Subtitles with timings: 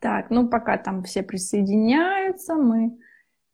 [0.00, 2.98] Так, ну пока там все присоединяются, мы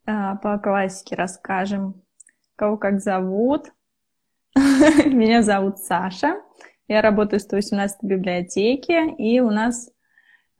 [0.06, 2.03] а, по классике расскажем,
[2.54, 3.72] кого как зовут.
[4.54, 6.40] Меня зовут Саша.
[6.87, 9.90] Я работаю в 118 библиотеке, и у нас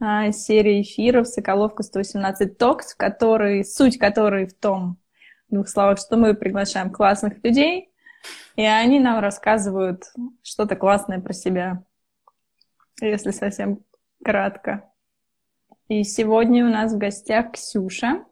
[0.01, 4.99] а, серия эфиров «Соколовка 118 Токс», который, суть которой в том,
[5.49, 7.93] в двух словах, что мы приглашаем классных людей,
[8.57, 10.03] и они нам рассказывают
[10.43, 11.85] что-то классное про себя,
[13.01, 13.85] если совсем
[14.25, 14.91] кратко.
[15.89, 18.25] И сегодня у нас в гостях Ксюша.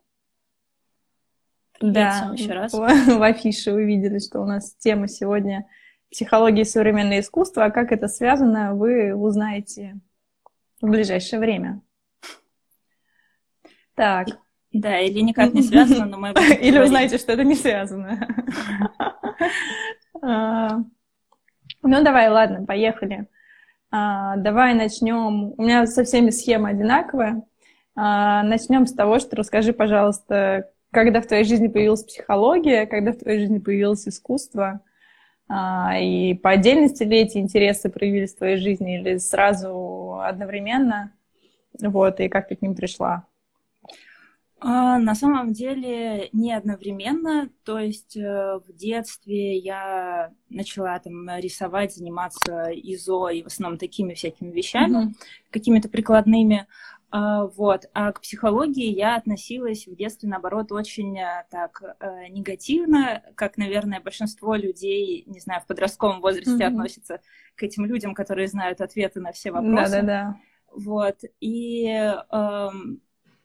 [1.81, 2.73] Да, еще раз.
[2.73, 2.79] В,
[3.19, 5.69] в афише вы видели, что у нас тема сегодня
[6.11, 7.65] психология и современное искусство.
[7.65, 10.01] А как это связано, вы узнаете
[10.81, 11.81] в ближайшее время.
[13.95, 14.29] Так.
[14.73, 16.29] Да, или никак не связано, но мы
[16.61, 18.27] Или узнаете, что это не связано.
[20.27, 20.79] А,
[21.83, 23.29] ну, давай, ладно, поехали.
[23.97, 25.55] А, давай начнем.
[25.57, 27.45] У меня со всеми схема одинаковая.
[27.95, 33.39] Начнем с того, что расскажи, пожалуйста, когда в твоей жизни появилась психология, когда в твоей
[33.39, 34.81] жизни появилось искусство,
[35.47, 41.13] а, и по отдельности ли эти интересы проявились в твоей жизни или сразу одновременно,
[41.81, 43.29] вот, и как ты к ним пришла?
[44.67, 51.95] А, на самом деле не одновременно, то есть э, в детстве я начала там рисовать,
[51.95, 55.15] заниматься ИЗО и в основном такими всякими вещами, mm-hmm.
[55.51, 56.67] какими-то прикладными.
[57.11, 57.91] А, вот.
[57.93, 64.01] А к психологии я относилась в детстве, наоборот, очень э, так э, негативно, как, наверное,
[64.01, 66.69] большинство людей, не знаю, в подростковом возрасте mm-hmm.
[66.69, 67.21] относятся
[67.55, 69.91] к этим людям, которые знают ответы на все вопросы.
[69.91, 70.37] Да-да-да.
[70.73, 71.19] Вот.
[71.41, 73.01] И эм,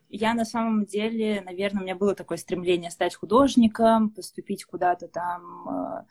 [0.09, 5.69] я на самом деле, наверное, у меня было такое стремление стать художником, поступить куда-то там
[5.69, 6.05] э,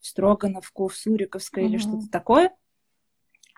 [0.00, 1.68] в Строгановку, в Суриковское mm-hmm.
[1.68, 2.52] или что-то такое.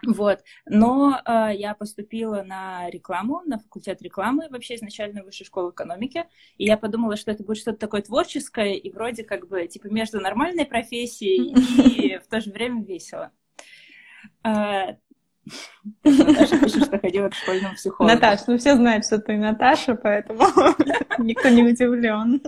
[0.07, 0.45] Вот.
[0.67, 6.27] Но э, я поступила на рекламу, на факультет рекламы, вообще изначально высшей школы экономики.
[6.57, 10.21] И я подумала, что это будет что-то такое творческое и вроде как бы типа между
[10.21, 11.53] нормальной профессией
[12.15, 13.33] и в то же время весело.
[16.05, 18.15] Наташа пишет, что ходила к школьному психологу.
[18.15, 20.45] Наташа, ну все знают, что ты Наташа, поэтому
[21.19, 22.41] никто не удивлен.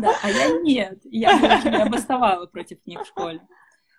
[0.00, 1.00] Да, а я нет.
[1.04, 3.40] Я, короче, я бастовала против них в школе.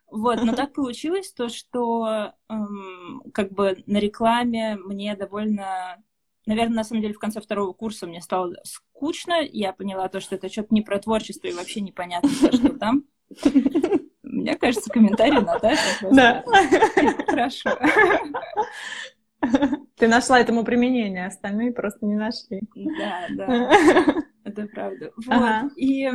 [0.09, 6.01] Вот, но так получилось то, что эм, как бы на рекламе мне довольно...
[6.45, 9.41] Наверное, на самом деле, в конце второго курса мне стало скучно.
[9.41, 13.03] Я поняла то, что это что-то не про творчество и вообще непонятно, что там.
[14.31, 16.09] Мне кажется, комментарий Наташа.
[16.11, 16.43] Да.
[17.27, 17.69] Хорошо.
[19.95, 22.61] Ты нашла этому применение, остальные просто не нашли.
[22.75, 24.23] Да, да.
[24.43, 25.11] Это правда.
[25.15, 25.71] Вот.
[25.77, 26.09] И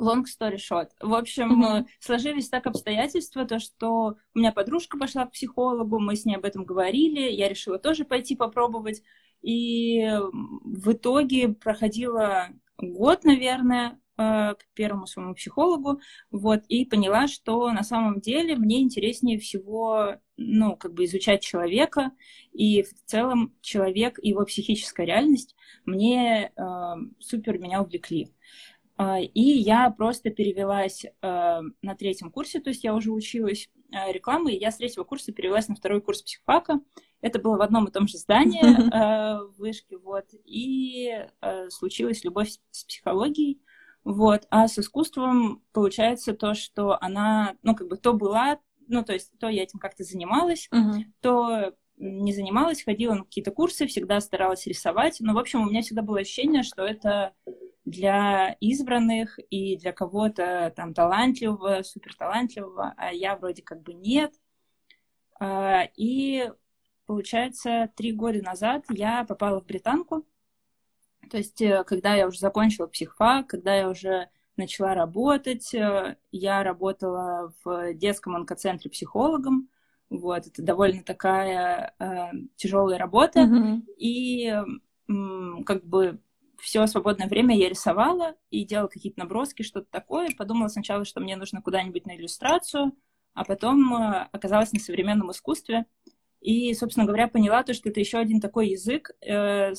[0.00, 0.88] long story short.
[1.00, 1.86] В общем, mm-hmm.
[2.00, 6.46] сложились так обстоятельства, то, что у меня подружка пошла к психологу, мы с ней об
[6.46, 9.02] этом говорили, я решила тоже пойти попробовать.
[9.42, 16.00] И в итоге проходила год, наверное, к первому своему психологу,
[16.30, 22.12] вот, и поняла, что на самом деле мне интереснее всего, ну, как бы изучать человека,
[22.52, 26.62] и в целом человек и его психическая реальность мне э,
[27.18, 28.28] супер меня увлекли.
[28.98, 34.12] Э, и я просто перевелась э, на третьем курсе, то есть я уже училась э,
[34.12, 36.80] рекламы, я с третьего курса перевелась на второй курс психфака.
[37.22, 42.24] Это было в одном и том же здании э, в вышке, вот, и э, случилась
[42.24, 43.60] любовь с психологией,
[44.04, 44.46] вот.
[44.50, 49.30] А с искусством получается то, что она, ну, как бы то была, ну, то есть
[49.38, 51.02] то я этим как-то занималась, uh-huh.
[51.20, 55.18] то не занималась, ходила на какие-то курсы, всегда старалась рисовать.
[55.20, 57.34] Но, в общем, у меня всегда было ощущение, что это
[57.84, 64.32] для избранных и для кого-то там талантливого, супер талантливого, а я вроде как бы нет.
[65.38, 66.50] А, и
[67.06, 70.26] получается, три года назад я попала в британку,
[71.30, 76.62] то есть, э, когда я уже закончила психфак, когда я уже начала работать, э, я
[76.62, 79.68] работала в детском онкоцентре психологом.
[80.10, 83.40] Вот, это довольно такая э, тяжелая работа.
[83.40, 83.82] Mm-hmm.
[83.96, 86.20] И э, как бы
[86.58, 90.30] все свободное время я рисовала и делала какие-то наброски, что-то такое.
[90.36, 92.92] Подумала сначала, что мне нужно куда-нибудь на иллюстрацию,
[93.34, 95.86] а потом э, оказалась на современном искусстве.
[96.40, 99.74] И, собственно говоря, поняла то, что это еще один такой язык, э,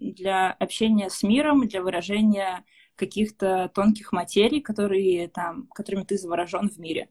[0.00, 2.64] для общения с миром, для выражения
[2.96, 7.08] каких-то тонких материй, которые там, которыми ты заворожен в мире.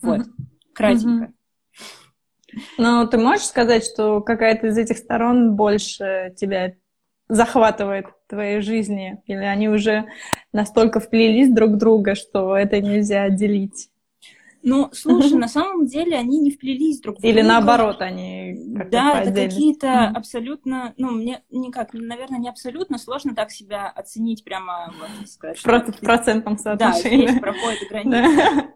[0.00, 0.72] Вот, mm-hmm.
[0.72, 1.24] кратенько.
[1.24, 1.32] Mm-hmm.
[2.78, 6.74] Ну, ты можешь сказать, что какая-то из этих сторон больше тебя
[7.28, 9.22] захватывает в твоей жизни?
[9.26, 10.06] Или они уже
[10.52, 13.90] настолько вплелись друг в друга, что это нельзя отделить?
[14.68, 17.32] Ну, слушай, на самом деле они не вплелись друг в друга.
[17.32, 18.52] Или наоборот, они
[18.90, 24.92] Да, это какие-то абсолютно, ну, мне никак, наверное, не абсолютно сложно так себя оценить прямо,
[24.98, 25.56] вот, сказать.
[25.56, 27.26] В процентном соотношении.
[27.26, 28.72] Да, здесь проходит граница.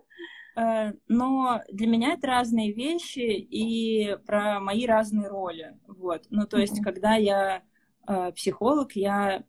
[0.56, 5.76] Э, но для меня это разные вещи и про мои разные роли.
[5.86, 6.22] Вот.
[6.30, 7.62] Ну, то есть, когда я
[8.06, 9.44] э, психолог, я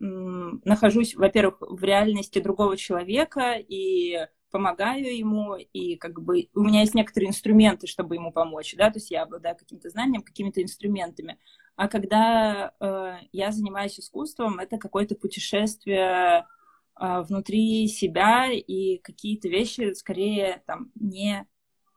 [0.00, 6.94] нахожусь, во-первых, в реальности другого человека и помогаю ему, и как бы у меня есть
[6.94, 11.38] некоторые инструменты, чтобы ему помочь, да, то есть я обладаю каким-то знанием, какими-то инструментами.
[11.74, 16.46] А когда э, я занимаюсь искусством, это какое-то путешествие
[17.00, 21.48] э, внутри себя и какие-то вещи скорее там не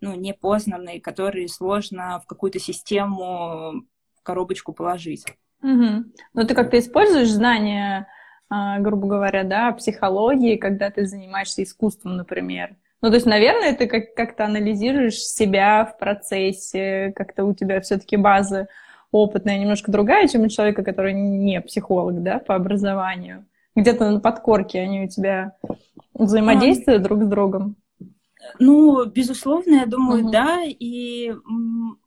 [0.02, 3.84] ну, непознанные, которые сложно в какую-то систему,
[4.16, 5.26] в коробочку положить.
[5.62, 6.06] Угу.
[6.34, 8.08] Ну, ты как-то используешь знания,
[8.50, 12.76] грубо говоря, да, психологии, когда ты занимаешься искусством, например?
[13.02, 18.18] Ну, то есть, наверное, ты как- как-то анализируешь себя в процессе, как-то у тебя все-таки
[18.18, 18.68] база
[19.12, 23.46] опытная немножко другая, чем у человека, который не психолог, да, по образованию.
[23.76, 25.56] Где-то на подкорке они у тебя
[26.14, 27.04] взаимодействуют а...
[27.04, 27.76] друг с другом.
[28.60, 30.32] Ну, безусловно, я думаю, угу.
[30.32, 30.62] да.
[30.64, 31.34] И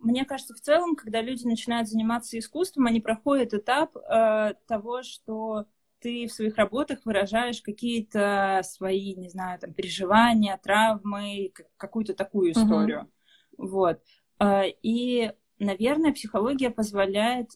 [0.01, 5.67] мне кажется, в целом, когда люди начинают заниматься искусством, они проходят этап э, того, что
[6.01, 13.09] ты в своих работах выражаешь какие-то свои, не знаю, там, переживания, травмы, какую-то такую историю.
[13.57, 13.69] Угу.
[13.69, 14.01] Вот.
[14.39, 17.51] Э, и, наверное, психология позволяет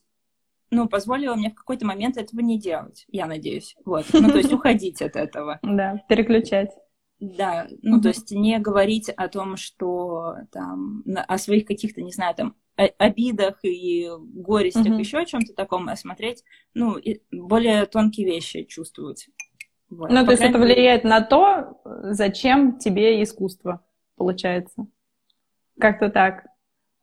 [0.70, 3.76] ну, позволила мне в какой-то момент этого не делать, я надеюсь.
[3.84, 4.06] Вот.
[4.12, 5.60] Ну, то есть уходить от этого.
[5.62, 6.70] Да, переключать.
[7.24, 8.02] Да, ну, mm-hmm.
[8.02, 13.60] то есть не говорить о том, что там, о своих каких-то, не знаю, там, обидах
[13.62, 14.98] и горестях, mm-hmm.
[14.98, 16.44] еще о чем-то таком, а смотреть,
[16.74, 16.98] ну,
[17.32, 19.28] более тонкие вещи чувствовать.
[19.88, 20.10] Вот.
[20.10, 23.82] Ну, По то есть это влияет на то, зачем тебе искусство,
[24.16, 24.86] получается.
[25.80, 26.46] Как-то так.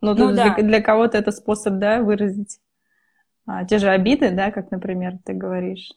[0.02, 0.56] Ну, ну да.
[0.56, 2.60] для, для кого-то это способ, да, выразить
[3.48, 5.92] а, те же обиды, да, как, например, ты говоришь.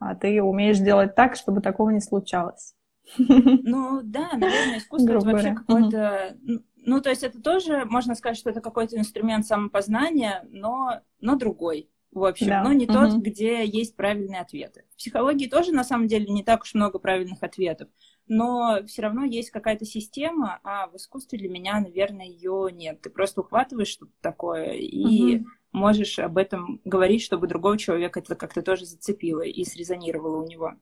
[0.00, 2.74] А ты умеешь делать так, чтобы такого не случалось.
[3.16, 6.36] Ну да, наверное, искусство это вообще какое-то...
[6.76, 11.90] Ну, то есть это тоже, можно сказать, что это какой-то инструмент самопознания, но, но другой.
[12.10, 12.62] В общем, да.
[12.62, 12.94] но не угу.
[12.94, 14.84] тот, где есть правильные ответы.
[14.94, 17.88] В психологии тоже, на самом деле, не так уж много правильных ответов,
[18.26, 23.02] но все равно есть какая-то система, а в искусстве для меня, наверное, ее нет.
[23.02, 25.46] Ты просто ухватываешь что-то такое и угу.
[25.72, 30.74] можешь об этом говорить, чтобы другого человека это как-то тоже зацепило и срезонировало у него.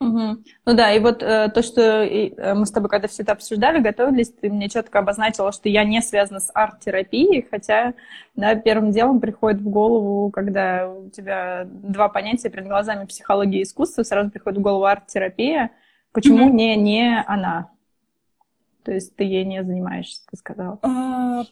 [0.00, 0.36] Угу.
[0.66, 3.80] Ну да, и вот э, то, что э, мы с тобой когда все это обсуждали,
[3.80, 7.94] готовились, ты мне четко обозначила, что я не связана с арт-терапией, хотя
[8.34, 13.62] да, первым делом приходит в голову, когда у тебя два понятия перед глазами психология и
[13.62, 15.70] искусство, сразу приходит в голову арт-терапия.
[16.12, 16.54] Почему угу.
[16.54, 17.70] не, не она?
[18.84, 20.78] То есть ты ей не занимаешься, ты сказала.
[20.82, 21.44] А,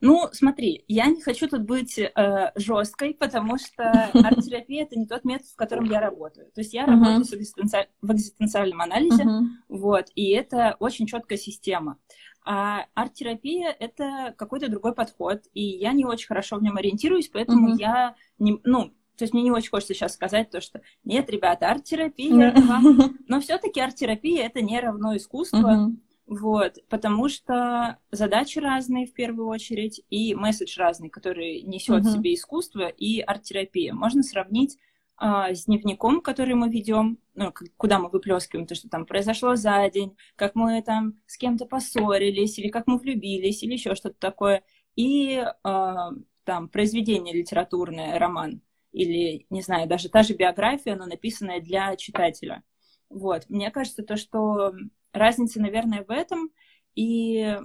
[0.00, 5.24] ну, смотри, я не хочу тут быть э, жесткой, потому что арт-терапия это не тот
[5.24, 6.50] метод, в котором я работаю.
[6.52, 6.90] То есть я uh-huh.
[6.90, 7.88] работаю с экзистенциаль...
[8.00, 9.42] в экзистенциальном анализе, uh-huh.
[9.68, 11.98] вот, и это очень четкая система.
[12.44, 17.74] А арт-терапия это какой-то другой подход, и я не очень хорошо в нем ориентируюсь, поэтому
[17.74, 17.78] uh-huh.
[17.78, 21.68] я не, ну, то есть мне не очень хочется сейчас сказать то, что нет, ребята,
[21.68, 22.54] арт-терапия,
[23.26, 25.92] но все-таки арт-терапия это не равно искусство.
[26.28, 32.08] Вот, потому что задачи разные в первую очередь, и месседж разный, который несет uh-huh.
[32.08, 33.94] в себе искусство и арт-терапия.
[33.94, 34.76] Можно сравнить
[35.16, 39.88] а, с дневником, который мы ведем, ну, куда мы выплескиваем то, что там произошло за
[39.88, 44.62] день, как мы там с кем-то поссорились, или как мы влюбились, или еще что-то такое,
[44.96, 46.10] и а,
[46.44, 48.60] там произведение литературное, роман,
[48.92, 52.62] или, не знаю, даже та же биография, но написанная для читателя.
[53.08, 54.74] Вот, мне кажется, то, что
[55.12, 56.50] разница, наверное, в этом.
[56.94, 57.56] И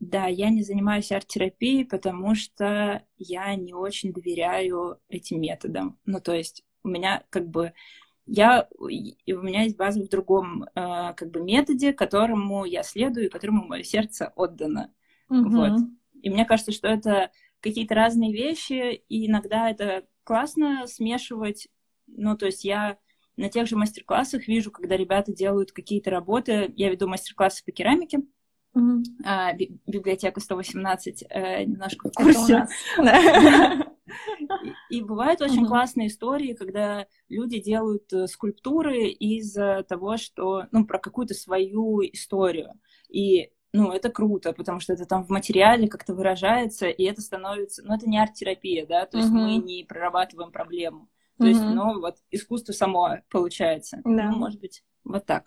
[0.00, 5.98] да, я не занимаюсь арт-терапией, потому что я не очень доверяю этим методам.
[6.06, 7.72] Ну, то есть у меня как бы
[8.26, 13.30] я, у меня есть база в другом э, как бы методе, которому я следую и
[13.30, 14.92] которому мое сердце отдано.
[15.30, 15.48] Mm-hmm.
[15.48, 15.80] Вот.
[16.22, 21.68] И мне кажется, что это какие-то разные вещи, и иногда это классно смешивать.
[22.06, 22.98] Ну, то есть я
[23.38, 26.72] на тех же мастер-классах вижу, когда ребята делают какие-то работы.
[26.76, 28.18] Я веду мастер-классы по керамике.
[28.76, 29.02] Mm-hmm.
[29.24, 32.66] А, би- библиотека 118 э, немножко в курсе.
[34.90, 35.68] И, и бывают очень mm-hmm.
[35.68, 39.52] классные истории, когда люди делают э, скульптуры из
[39.86, 42.72] того, что, ну, про какую-то свою историю.
[43.10, 47.82] И ну, это круто, потому что это там в материале как-то выражается, и это становится,
[47.84, 49.32] ну, это не арт-терапия, да, то есть mm-hmm.
[49.32, 51.08] мы не прорабатываем проблему.
[51.38, 51.48] То mm-hmm.
[51.48, 54.00] есть, ну, вот искусство само получается.
[54.04, 54.30] Да.
[54.30, 55.44] Ну, может быть, вот так.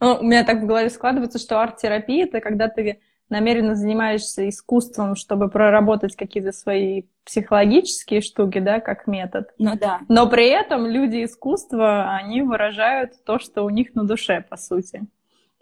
[0.00, 5.14] Ну, у меня так в голове складывается, что арт-терапия— это когда ты намеренно занимаешься искусством,
[5.14, 9.50] чтобы проработать какие-то свои психологические штуки, да, как метод.
[9.58, 10.00] Ну да.
[10.08, 15.06] Но при этом люди искусства, они выражают то, что у них на душе, по сути,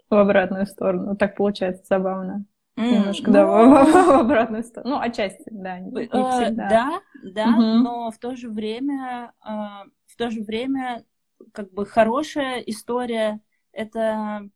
[0.09, 1.15] в обратную сторону.
[1.17, 2.45] Так получается забавно.
[2.77, 3.33] Mm, Немножко, ну...
[3.33, 4.95] да, в, в обратную сторону.
[4.95, 6.69] Ну, отчасти, да, не, не э, всегда.
[6.69, 7.61] Да, да, угу.
[7.61, 9.49] но в то же время, э,
[10.05, 11.03] в то же время,
[11.53, 13.41] как бы хорошая история—
[13.71, 14.47] это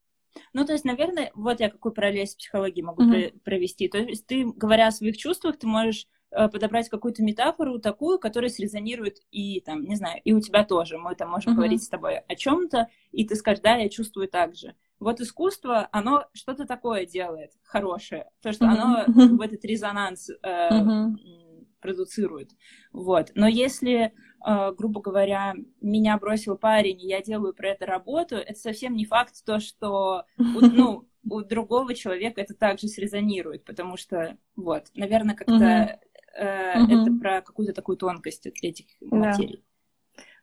[0.54, 3.40] ну, то есть, наверное, вот я какую параллель с психологией могу mm-hmm.
[3.44, 3.88] провести.
[3.90, 8.50] То есть ты, говоря о своих чувствах, ты можешь э, подобрать какую-то метафору такую, которая
[8.50, 10.98] срезонирует и там, не знаю, и у тебя тоже.
[10.98, 11.56] Мы там можем mm-hmm.
[11.56, 14.76] говорить с тобой о чем-то, и ты скажешь, да, я чувствую так же.
[15.02, 19.04] Вот искусство, оно что-то такое делает хорошее, то, что mm-hmm.
[19.08, 21.66] оно в этот резонанс э, mm-hmm.
[21.82, 22.52] продуцирует.
[22.94, 23.32] Вот.
[23.34, 24.14] Но если
[24.46, 29.06] э, грубо говоря, меня бросил парень, и я делаю про это работу, это совсем не
[29.06, 36.00] факт то, что ну, у другого человека это также срезонирует, потому что, вот, наверное, как-то
[36.36, 39.66] э, это про какую-то такую тонкость этих материй.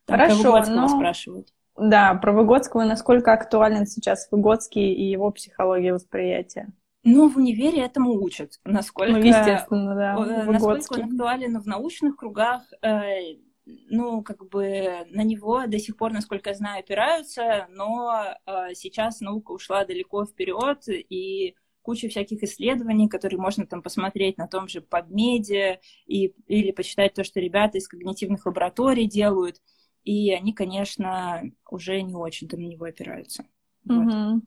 [0.04, 0.88] Там Хорошо, Выгодского но...
[0.88, 1.52] спрашивают.
[1.78, 6.72] Да, про Выгодского, насколько актуален сейчас Выгодский и его психология восприятия?
[7.04, 8.58] Ну, в универе этому учат.
[8.64, 10.44] Насколько, ну, естественно, да.
[10.44, 16.12] Насколько он актуален в научных кругах, э, ну, как бы на него до сих пор,
[16.12, 23.08] насколько я знаю, опираются, но э, сейчас наука ушла далеко вперед, и куча всяких исследований,
[23.08, 27.88] которые можно там посмотреть на том же PubMed и, или почитать то, что ребята из
[27.88, 29.62] когнитивных лабораторий делают,
[30.04, 33.44] и они, конечно, уже не очень-то на него опираются.
[33.84, 34.42] Вот.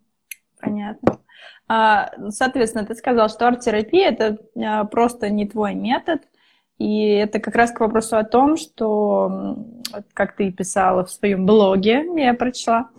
[0.59, 1.19] Понятно.
[1.67, 6.21] А, соответственно, ты сказал, что арт-терапия это а, просто не твой метод,
[6.77, 9.55] и это как раз к вопросу о том, что,
[10.13, 12.89] как ты писала в своем блоге, я прочла,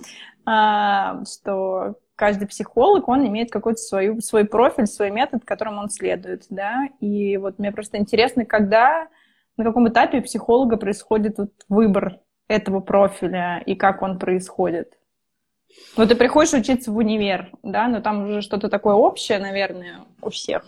[0.45, 6.47] а, что каждый психолог, он имеет какой-то свой, свой профиль, свой метод, которым он следует,
[6.51, 9.09] да, и вот мне просто интересно, когда,
[9.57, 12.21] на каком этапе у психолога происходит вот выбор
[12.53, 14.99] этого профиля и как он происходит.
[15.97, 20.31] Вот ты приходишь учиться в универ, да, но там уже что-то такое общее, наверное, у
[20.31, 20.65] всех.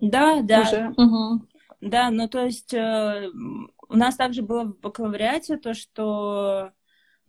[0.00, 0.62] Да, да.
[0.62, 0.92] Уже.
[0.96, 1.46] Угу.
[1.80, 3.30] Да, ну то есть э,
[3.88, 6.70] у нас также было в бакалавриате то, что...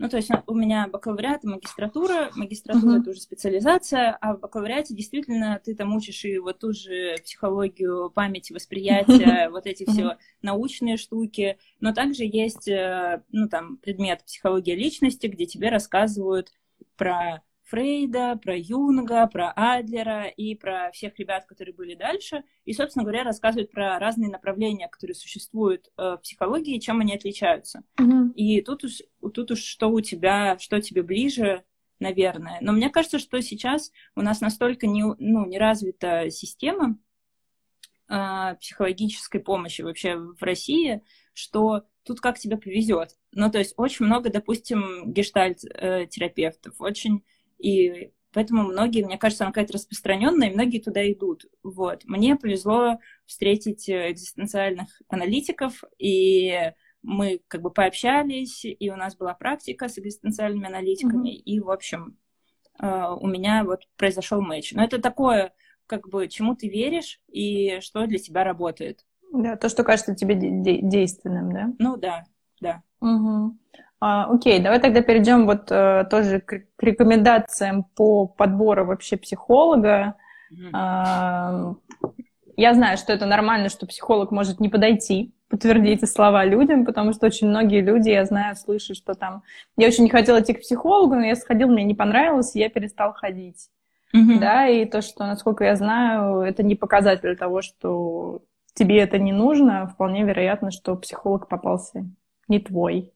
[0.03, 2.29] Ну, то есть у меня бакалавриат и магистратура.
[2.35, 3.01] Магистратура uh-huh.
[3.03, 8.09] это уже специализация, а в бакалавриате действительно ты там учишь и вот ту же психологию
[8.09, 11.57] памяти, восприятия, вот эти все научные штуки.
[11.79, 16.51] Но также есть, э, ну, там, предмет психология личности, где тебе рассказывают
[16.97, 17.41] про
[17.73, 22.43] Фрейда, про Юнга, про Адлера и про всех ребят, которые были дальше.
[22.65, 27.81] И, собственно говоря, рассказывают про разные направления, которые существуют э, в психологии, чем они отличаются.
[27.99, 28.33] Mm-hmm.
[28.35, 29.01] И тут уж,
[29.33, 31.63] тут уж что у тебя, что тебе ближе,
[31.99, 32.59] наверное.
[32.61, 36.99] Но мне кажется, что сейчас у нас настолько не, ну, не развита система
[38.07, 41.01] э, психологической помощи вообще в России,
[41.33, 43.17] что тут как тебе повезет.
[43.31, 47.23] Ну, то есть очень много, допустим, гештальт-терапевтов, э, очень
[47.63, 51.45] и поэтому многие, мне кажется, она какая-то распространенная, и многие туда идут.
[51.63, 52.03] Вот.
[52.05, 59.33] Мне повезло встретить э, экзистенциальных аналитиков, и мы как бы пообщались, и у нас была
[59.33, 61.43] практика с экзистенциальными аналитиками, mm-hmm.
[61.43, 62.17] и, в общем,
[62.81, 64.73] э, у меня вот произошел матч.
[64.73, 65.53] Но это такое,
[65.85, 69.05] как бы, чему ты веришь и что для тебя работает.
[69.31, 71.73] Да, то, что кажется тебе де- действенным, да?
[71.79, 72.25] Ну да,
[72.59, 72.83] да.
[72.99, 73.57] Угу.
[74.05, 80.15] А, окей, давай тогда перейдем вот э, тоже к, к рекомендациям по подбору вообще психолога.
[80.51, 80.69] Mm-hmm.
[80.73, 81.73] А,
[82.57, 87.13] я знаю, что это нормально, что психолог может не подойти, подтвердить эти слова людям, потому
[87.13, 89.43] что очень многие люди, я знаю, слышат, что там...
[89.77, 92.67] Я очень не хотела идти к психологу, но я сходил, мне не понравилось, и я
[92.67, 93.69] перестал ходить.
[94.13, 94.39] Mm-hmm.
[94.39, 98.41] Да, и то, что, насколько я знаю, это не показатель того, что
[98.73, 102.05] тебе это не нужно, вполне вероятно, что психолог попался
[102.49, 103.13] не твой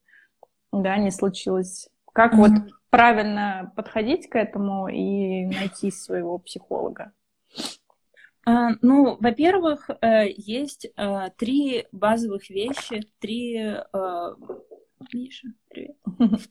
[0.82, 1.90] да, не случилось.
[2.14, 2.38] Как mm-hmm.
[2.38, 2.52] вот
[2.90, 7.12] правильно подходить к этому и найти своего психолога?
[8.48, 13.76] Uh, ну, во-первых, uh, есть uh, три базовых вещи, три...
[15.14, 15.98] Миша, привет.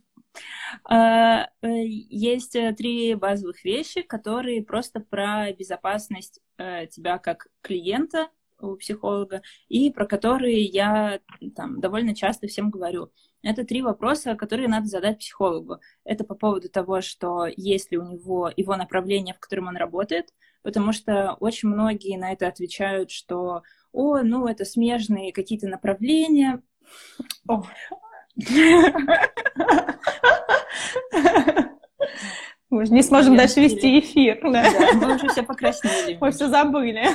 [1.63, 8.29] Есть три базовых вещи, которые просто про безопасность тебя как клиента
[8.61, 11.21] у психолога и про которые я
[11.55, 13.13] там довольно часто всем говорю.
[13.43, 15.79] Это три вопроса, которые надо задать психологу.
[16.05, 20.31] Это по поводу того, что есть ли у него его направление, в котором он работает,
[20.63, 26.63] потому что очень многие на это отвечают, что «О, ну, это смежные какие-то направления».
[32.69, 34.41] Мы же не сможем Я дальше вести эфир.
[34.43, 34.63] Да.
[34.63, 36.19] да, мы уже все покраснели.
[36.21, 37.07] Мы все забыли.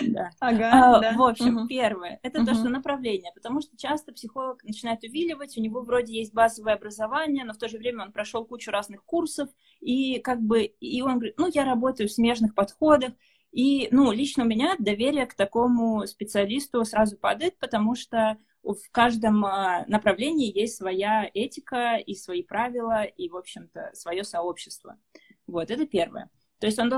[0.00, 0.30] Да.
[0.40, 1.12] Ага, а, да.
[1.12, 1.68] В общем, угу.
[1.68, 2.48] первое, это угу.
[2.48, 7.44] то, что направление, потому что часто психолог начинает увиливать, у него вроде есть базовое образование,
[7.44, 9.48] но в то же время он прошел кучу разных курсов,
[9.80, 13.12] и как бы, и он говорит, ну, я работаю в смежных подходах,
[13.52, 19.44] и, ну, лично у меня доверие к такому специалисту сразу падает, потому что в каждом
[19.44, 24.98] а, направлении есть своя этика и свои правила, и, в общем-то, свое сообщество.
[25.46, 26.30] Вот, это первое.
[26.58, 26.92] То есть он,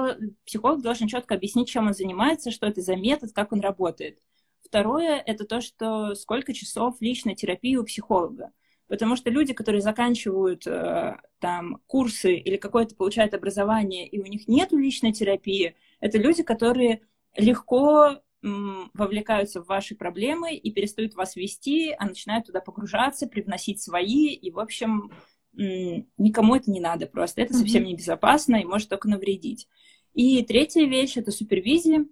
[0.45, 4.19] психолог должен четко объяснить, чем он занимается, что это за метод, как он работает.
[4.65, 8.51] Второе— это то, что сколько часов личной терапии у психолога.
[8.89, 14.49] Потому что люди, которые заканчивают э, там курсы или какое-то получают образование, и у них
[14.49, 17.01] нет личной терапии, это люди, которые
[17.37, 24.35] легко вовлекаются в ваши проблемы и перестают вас вести, а начинают туда погружаться, привносить свои,
[24.35, 25.13] и, в общем,
[25.53, 27.41] никому это не надо просто.
[27.41, 27.87] Это совсем mm-hmm.
[27.87, 29.69] небезопасно и может только навредить.
[30.13, 32.07] И третья вещь— это супервизия.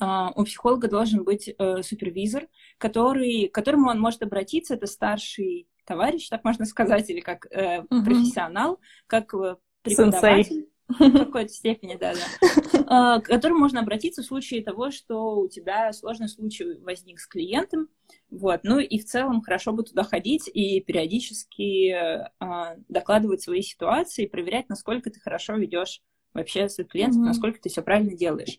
[0.00, 2.46] Uh, у психолога должен быть uh, супервизор,
[2.78, 8.04] который, к которому он может обратиться, это старший товарищ, так можно сказать, или как uh-huh.
[8.04, 8.78] профессионал,
[9.08, 10.46] как э, преподаватель.
[10.46, 10.68] Сенсей.
[10.88, 12.69] В какой-то степени, да, да.
[12.92, 17.26] А, к которому можно обратиться в случае того, что у тебя сложный случай возник с
[17.28, 17.88] клиентом.
[18.30, 18.62] Вот.
[18.64, 21.92] Ну и в целом хорошо бы туда ходить и периодически
[22.40, 26.02] а, докладывать свои ситуации, проверять, насколько ты хорошо ведешь
[26.34, 27.26] вообще своих клиентов, mm-hmm.
[27.26, 28.58] насколько ты все правильно делаешь.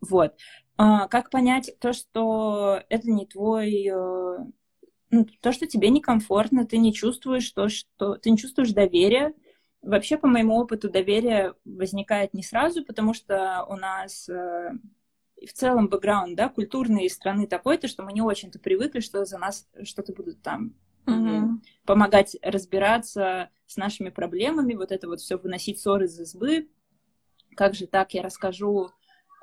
[0.00, 0.36] Вот.
[0.76, 4.38] А, как понять то, что это не твой э,
[5.10, 9.34] ну, то, что тебе некомфортно, ты не чувствуешь то, что ты не чувствуешь доверия
[9.86, 14.72] Вообще, по моему опыту, доверие возникает не сразу, потому что у нас э,
[15.46, 19.38] в целом бэкграунд, да, культурный из страны такой-то, что мы не очень-то привыкли, что за
[19.38, 20.74] нас что-то будут там
[21.06, 21.60] mm-hmm.
[21.84, 26.68] помогать разбираться с нашими проблемами, вот это вот все выносить ссоры из избы.
[27.54, 28.90] Как же так, я расскажу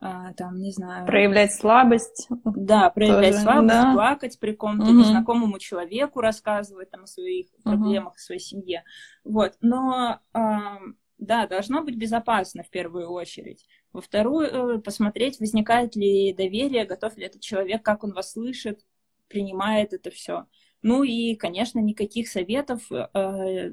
[0.05, 1.05] а, там, не знаю...
[1.05, 2.27] Проявлять слабость.
[2.43, 3.93] Да, проявлять тоже, слабость, да.
[3.93, 4.99] плакать при ком-то угу.
[4.99, 7.61] незнакомому человеку, рассказывать там о своих угу.
[7.63, 8.83] проблемах, о своей семье.
[9.23, 10.19] Вот, но...
[10.33, 10.79] А,
[11.19, 13.65] да, должно быть безопасно в первую очередь.
[13.93, 18.81] Во вторую, э, посмотреть, возникает ли доверие, готов ли этот человек, как он вас слышит,
[19.29, 20.47] принимает это все.
[20.81, 23.71] Ну и, конечно, никаких советов, э,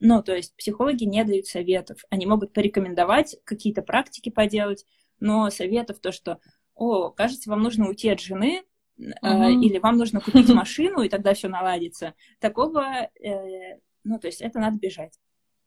[0.00, 2.04] ну, то есть психологи не дают советов.
[2.10, 4.84] Они могут порекомендовать какие-то практики поделать,
[5.20, 6.38] но советов то, что,
[6.74, 8.62] о, кажется, вам нужно уйти от жены,
[8.98, 9.52] uh-huh.
[9.52, 12.14] или вам нужно купить машину, и тогда все наладится.
[12.40, 12.84] Такого,
[13.22, 15.18] э, ну, то есть это надо бежать.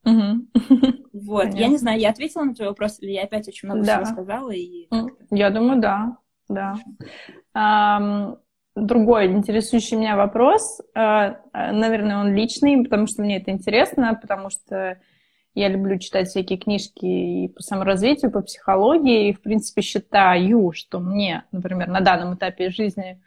[0.05, 0.36] Uh-huh.
[1.19, 1.60] Вот, Понятно.
[1.60, 4.03] я не знаю, я ответила на твой вопрос, или я опять очень много да.
[4.03, 4.51] всего сказала?
[4.51, 4.88] И
[5.31, 6.75] я думаю, да, да.
[7.55, 8.38] Um,
[8.75, 14.99] другой интересующий меня вопрос, uh, наверное, он личный, потому что мне это интересно, потому что
[15.60, 21.00] я люблю читать всякие книжки и по саморазвитию, по психологии, и, в принципе, считаю, что
[21.00, 23.20] мне, например, на данном этапе жизни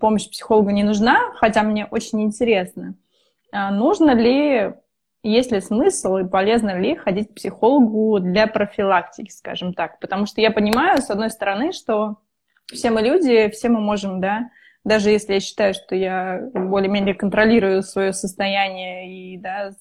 [0.00, 2.94] помощь психолога не нужна, хотя мне очень интересно,
[3.52, 4.72] а нужно ли,
[5.22, 10.00] есть ли смысл и полезно ли ходить к психологу для профилактики, скажем так.
[10.00, 12.16] Потому что я понимаю, с одной стороны, что
[12.72, 14.48] все мы люди, все мы можем, да,
[14.82, 19.72] даже если я считаю, что я более-менее контролирую свое состояние и, да,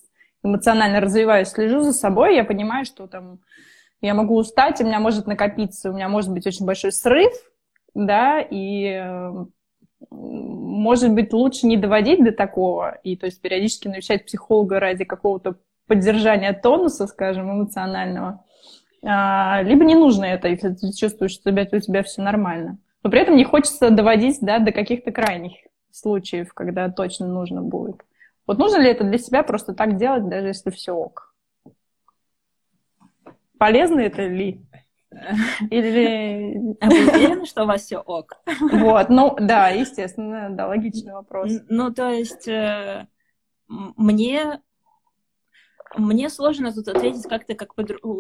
[0.46, 3.40] эмоционально развиваюсь, слежу за собой, я понимаю, что там
[4.02, 7.34] я могу устать, у меня может накопиться, у меня может быть очень большой срыв,
[7.94, 9.02] да, и
[10.10, 15.56] может быть лучше не доводить до такого, и то есть периодически навещать психолога ради какого-то
[15.88, 18.44] поддержания тонуса, скажем, эмоционального,
[19.04, 22.78] а, либо не нужно это, если ты чувствуешь, что у тебя, у тебя все нормально.
[23.04, 25.54] Но при этом не хочется доводить да, до каких-то крайних
[25.92, 28.02] случаев, когда точно нужно будет.
[28.48, 31.34] Вот нужно ли это для себя просто так делать, даже если все ок?
[33.58, 34.66] Полезно это ли?
[35.72, 36.76] Или...
[36.82, 38.38] А вы уверены, что у вас все ок?
[38.60, 41.52] Вот, ну да, естественно, да, логичный вопрос.
[41.70, 43.08] Ну, то есть э,
[43.68, 44.62] мне
[45.98, 47.74] мне сложно тут ответить как-то как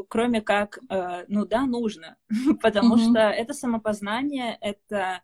[0.07, 2.15] кроме как, э, ну да, нужно,
[2.61, 5.21] потому что это самопознание, это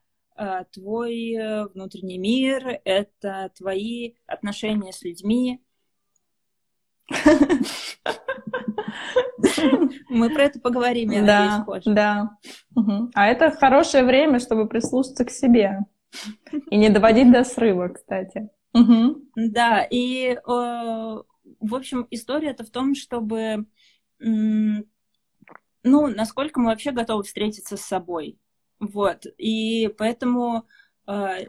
[0.71, 5.61] твой э, внутренний мир, это твои отношения с людьми.
[10.09, 11.93] Мы про это поговорим, я да, надеюсь, позже.
[11.93, 12.37] Да,
[13.13, 15.79] А это хорошее время, чтобы прислушаться к себе.
[16.69, 18.49] И не доводить до срыва, кстати.
[19.35, 21.25] Да, и, в
[21.75, 23.65] общем, история-то в том, чтобы,
[24.19, 24.85] ну,
[25.83, 28.37] насколько мы вообще готовы встретиться с собой.
[28.81, 30.65] Вот, и поэтому
[31.07, 31.45] э,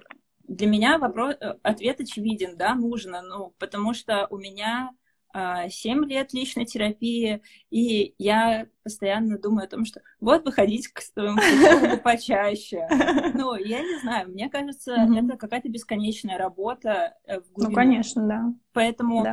[0.46, 4.90] для меня вопрос, э, ответ очевиден, да, нужно, ну, потому что у меня
[5.34, 7.40] 7 лет личной терапии,
[7.70, 12.86] и я постоянно думаю о том, что вот бы ходить к своему психологу почаще.
[13.32, 17.70] Ну, я не знаю, мне кажется, это какая-то бесконечная работа э, в глубину.
[17.70, 18.54] Ну, конечно, да.
[18.74, 19.26] Поэтому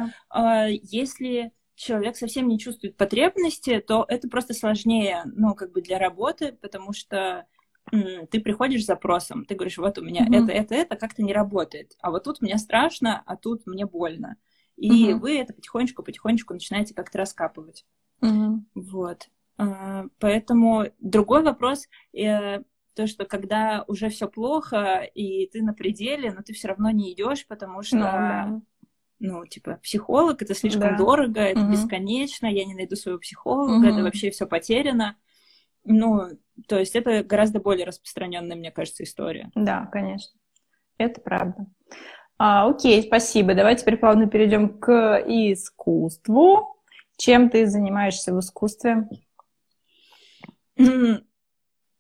[0.84, 6.58] если человек совсем не чувствует потребности, то это просто сложнее, ну, как бы для работы,
[6.62, 7.46] потому что
[7.92, 10.44] ты приходишь с запросом, ты говоришь, вот у меня mm-hmm.
[10.44, 14.38] это, это, это как-то не работает, а вот тут мне страшно, а тут мне больно.
[14.78, 15.16] И mm-hmm.
[15.16, 17.86] вы это потихонечку-потихонечку начинаете как-то раскапывать.
[18.22, 18.60] Mm-hmm.
[18.76, 19.30] Вот.
[19.58, 22.62] А, поэтому другой вопрос, э,
[22.94, 27.14] то, что когда уже все плохо, и ты на пределе, но ты все равно не
[27.14, 27.98] идешь, потому что...
[27.98, 28.62] Mm-hmm
[29.20, 30.98] ну, типа, психолог, это слишком да.
[30.98, 31.72] дорого, это угу.
[31.72, 33.86] бесконечно, я не найду своего психолога, угу.
[33.86, 35.18] это вообще все потеряно.
[35.84, 36.30] Ну,
[36.68, 39.50] то есть это гораздо более распространенная, мне кажется, история.
[39.56, 40.38] Да, конечно.
[40.98, 41.66] Это правда.
[42.38, 43.54] А, окей, спасибо.
[43.54, 46.78] Давай теперь плавно перейдем к искусству.
[47.18, 49.10] Чем ты занимаешься в искусстве?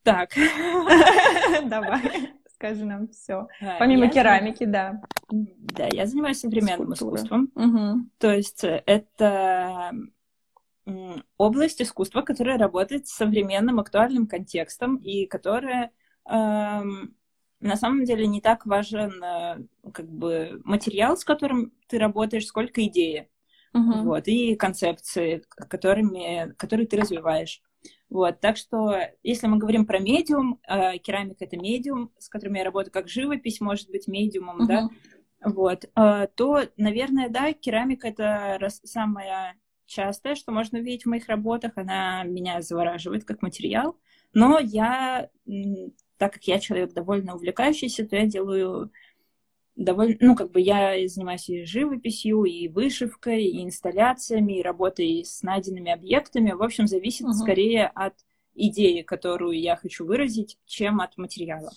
[0.04, 0.30] Так.
[1.66, 3.48] Давай, скажи нам все.
[3.80, 5.02] Помимо керамики, да.
[5.30, 7.52] Да, я занимаюсь современным искусством.
[8.18, 9.92] То есть это
[11.38, 15.92] область искусства, которая работает с современным актуальным контекстом и которая
[16.30, 17.16] эм,
[17.60, 19.58] на самом деле не так важен э,
[19.92, 23.30] как бы материал, с которым ты работаешь, сколько идеи.
[23.76, 24.02] Uh-huh.
[24.04, 27.62] Вот, и концепции, которыми, которые ты развиваешь.
[28.10, 32.64] Вот, так что, если мы говорим про медиум, э, керамика это медиум, с которым я
[32.64, 34.68] работаю, как живопись может быть медиумом, uh-huh.
[34.68, 34.90] да,
[35.44, 39.56] вот, э, то, наверное, да, керамика это раз, самая
[39.90, 41.74] частое, что можно увидеть в моих работах.
[41.76, 43.98] Она меня завораживает как материал.
[44.34, 45.30] Но я,
[46.18, 48.92] так как я человек довольно увлекающийся, то я делаю
[49.76, 55.42] довольно, ну, как бы я занимаюсь и живописью, и вышивкой, и инсталляциями, и работой с
[55.42, 56.52] найденными объектами.
[56.52, 57.34] В общем, зависит uh-huh.
[57.34, 58.14] скорее от
[58.54, 61.72] идеи, которую я хочу выразить, чем от материала.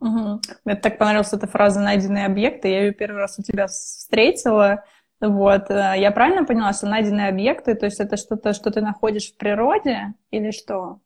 [0.00, 0.40] Угу.
[0.64, 2.68] Мне так понравилась эта фраза «найденные объекты».
[2.68, 4.84] Я ее первый раз у тебя встретила.
[5.20, 9.32] Вот, э, я правильно поняла, что найденные объекты, то есть это что-то, что ты находишь
[9.32, 11.00] в природе или что?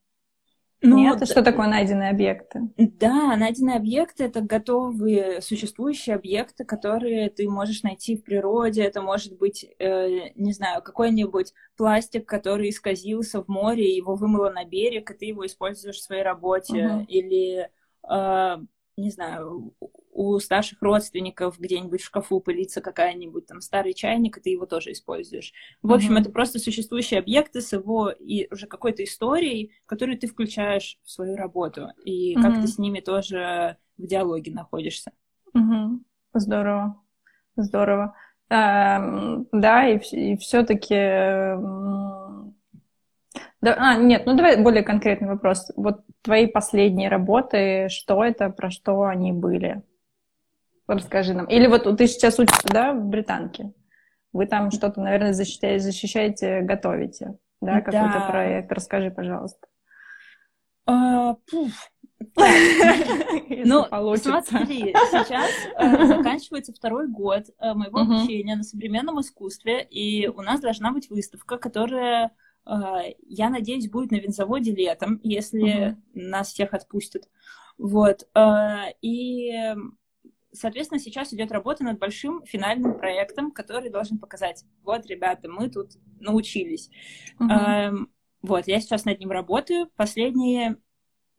[0.83, 2.61] Ну, Нет, это что такое найденные объекты?
[2.79, 8.83] Да, найденные объекты— это готовые существующие объекты, которые ты можешь найти в природе.
[8.83, 14.65] Это может быть, э, не знаю, какой-нибудь пластик, который исказился в море, его вымыло на
[14.65, 16.79] берег, и ты его используешь в своей работе.
[16.79, 17.05] Uh-huh.
[17.07, 17.69] Или,
[18.11, 18.57] э,
[18.97, 19.75] не знаю,
[20.13, 24.93] у старших родственников где-нибудь в шкафу пылится какая-нибудь там старый чайник, и ты его тоже
[24.93, 25.53] используешь.
[25.83, 26.21] В общем, mm-hmm.
[26.21, 31.37] это просто существующие объекты с его и уже какой-то историей, которую ты включаешь в свою
[31.37, 32.43] работу, и mm-hmm.
[32.43, 35.13] как ты с ними тоже в диалоге находишься.
[35.57, 35.99] Mm-hmm.
[36.35, 37.03] Здорово,
[37.57, 38.17] здорово.
[38.49, 40.95] А, да, и, и все-таки
[43.63, 45.71] да, а, нет, ну давай более конкретный вопрос.
[45.77, 49.83] Вот твои последние работы, что это, про что они были?
[50.95, 51.47] Расскажи нам.
[51.47, 53.73] Или вот ты сейчас учишься, да, в британке?
[54.33, 58.29] Вы там что-то, наверное, защищаете, защищаете готовите, да, какой-то да.
[58.29, 58.73] проект.
[58.73, 59.67] Расскажи, пожалуйста.
[60.87, 61.37] А,
[63.65, 70.43] ну, смотри, сейчас э, заканчивается второй год э, моего обучения на современном искусстве, и у
[70.43, 72.33] нас должна быть выставка, которая,
[72.67, 72.73] э,
[73.27, 77.29] я надеюсь, будет на винзаводе летом, если нас всех отпустят.
[77.79, 78.29] Вот.
[79.01, 79.75] И
[80.53, 85.93] Соответственно, сейчас идет работа над большим финальным проектом, который должен показать, вот, ребята, мы тут
[86.19, 86.91] научились.
[87.39, 87.49] Угу.
[87.49, 88.11] Эм,
[88.43, 89.89] вот, я сейчас над ним работаю.
[89.97, 90.77] Последние...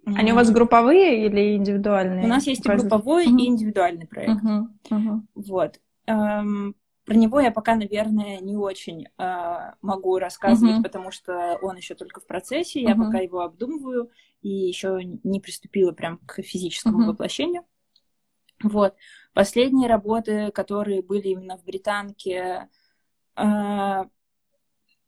[0.06, 2.24] Они у вас групповые или индивидуальные?
[2.24, 3.38] У нас есть и групповой, угу.
[3.38, 4.41] и индивидуальный проект.
[4.43, 4.97] Угу.
[4.97, 5.24] Угу.
[5.36, 5.80] Вот.
[6.08, 11.76] Эм, про него я пока, наверное, не очень э, могу рассказывать, uh потому что он
[11.76, 14.10] еще только в процессе, я пока его обдумываю
[14.41, 17.63] и еще не приступила прям к физическому uh воплощению.
[18.63, 18.95] Вот.
[19.34, 22.69] Последние работы, которые были именно в Британке,
[23.38, 24.04] э,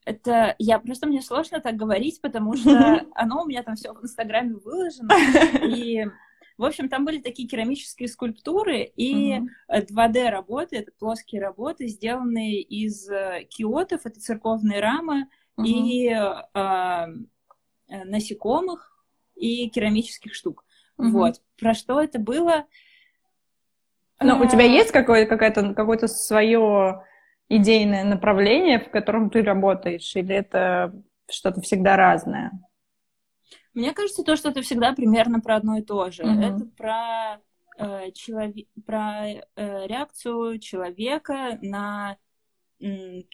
[0.06, 4.04] это я просто мне сложно так говорить, потому что оно у меня там все в
[4.04, 5.12] Инстаграме выложено.
[5.76, 6.06] И,
[6.58, 9.40] в общем, там были такие керамические скульптуры и
[9.70, 15.28] 2D работы, это плоские работы, сделанные из э, киотов, это церковные рамы
[15.64, 17.06] и э,
[17.88, 20.64] насекомых и керамических штук.
[20.98, 21.42] Вот.
[21.58, 22.66] Про что это было?
[24.24, 27.04] Ну, у тебя есть какое- какое-то, какое-то свое
[27.50, 30.94] идейное направление, в котором ты работаешь, или это
[31.30, 32.52] что-то всегда разное?
[33.74, 36.24] Мне кажется, то, что это всегда примерно про одно и то же.
[36.24, 36.56] Mm-hmm.
[36.56, 37.42] Это про,
[37.78, 42.18] э, человек, про э, реакцию человека на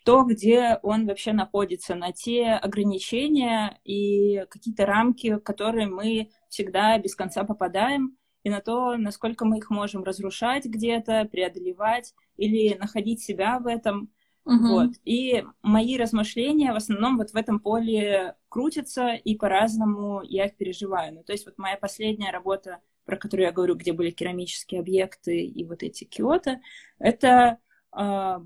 [0.06, 6.98] то, где он вообще находится, на те ограничения и какие-то рамки, в которые мы всегда
[7.00, 13.22] без конца попадаем, и на то, насколько мы их можем разрушать где-то, преодолевать или находить
[13.22, 14.10] себя в этом.
[14.46, 14.68] Uh-huh.
[14.68, 14.92] Вот.
[15.04, 21.16] И мои размышления в основном вот в этом поле крутятся, и по-разному я их переживаю.
[21.16, 25.42] Ну, то есть вот моя последняя работа, про которую я говорю, где были керамические объекты
[25.42, 26.62] и вот эти киоты,
[26.98, 27.60] это
[27.96, 28.40] э,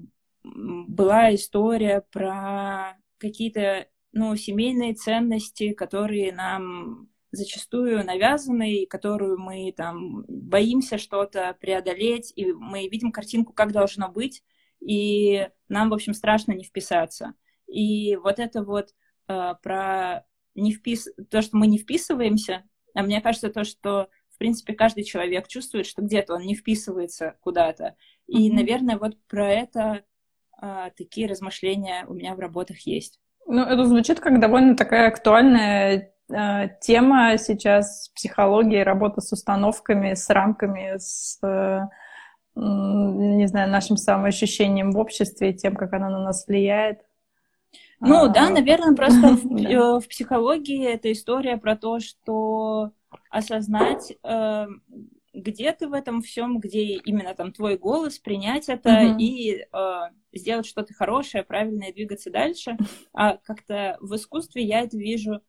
[0.44, 10.24] была история про какие-то ну, семейные ценности, которые нам зачастую навязаны, и которую мы там
[10.28, 14.44] боимся что-то преодолеть, и мы видим картинку, как должно быть,
[14.80, 17.34] и нам, в общем, страшно не вписаться.
[17.68, 18.94] И вот это вот
[19.28, 21.10] э, про не впис...
[21.32, 25.88] то, что мы не вписываемся, а мне кажется, то, что, в принципе, каждый человек чувствует,
[25.88, 27.96] что где-то он не вписывается куда-то.
[28.28, 28.54] И, mm-hmm.
[28.54, 30.04] наверное, вот про это
[30.62, 33.20] э, такие размышления у меня в работах есть.
[33.48, 36.13] Ну, это звучит как довольно такая актуальная
[36.82, 41.82] тема сейчас психологии, работа с установками, с рамками, с э,
[42.56, 47.02] не знаю, нашим самоощущением в обществе, тем, как оно на нас влияет.
[48.00, 52.92] Ну а, да, наверное, просто в, э, в психологии это история про то, что
[53.30, 54.68] осознать, э,
[55.34, 59.18] где ты в этом всем, где именно там твой голос, принять это mm-hmm.
[59.20, 59.66] и э,
[60.34, 62.78] сделать что-то хорошее, правильное, двигаться дальше.
[63.14, 65.42] А как-то в искусстве я это вижу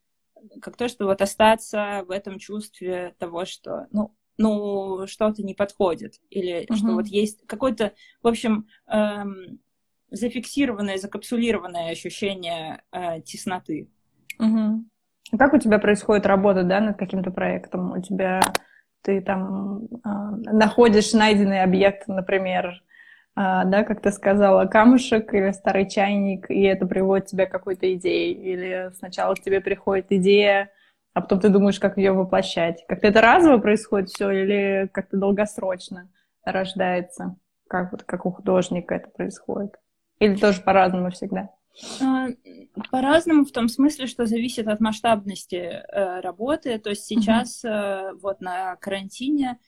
[0.61, 6.15] как то, что вот остаться в этом чувстве того, что, ну, ну, что-то не подходит,
[6.31, 6.75] или uh-huh.
[6.77, 9.61] что вот есть какой-то, в общем, эм,
[10.11, 13.89] зафиксированное, закапсулированное ощущение э, тесноты.
[14.41, 14.81] Uh-huh.
[15.39, 17.93] Как у тебя происходит работа, да, над каким-то проектом?
[17.93, 18.41] У тебя
[19.03, 20.09] ты там э,
[20.53, 22.83] находишь найденный объект, например,
[23.37, 28.33] да, как ты сказала, камушек или старый чайник, и это приводит тебя к какой-то идее,
[28.33, 30.71] или сначала к тебе приходит идея,
[31.15, 32.85] а потом ты думаешь, как ее воплощать.
[32.89, 36.09] Как-то это разово происходит все или как-то долгосрочно
[36.45, 37.37] рождается?
[37.69, 39.75] Как вот как у художника это происходит?
[40.19, 41.51] Или тоже по-разному всегда?
[42.01, 42.29] А,
[42.91, 46.79] по-разному в том смысле, что зависит от масштабности э, работы.
[46.79, 48.19] То есть сейчас mm-hmm.
[48.21, 49.59] вот на карантине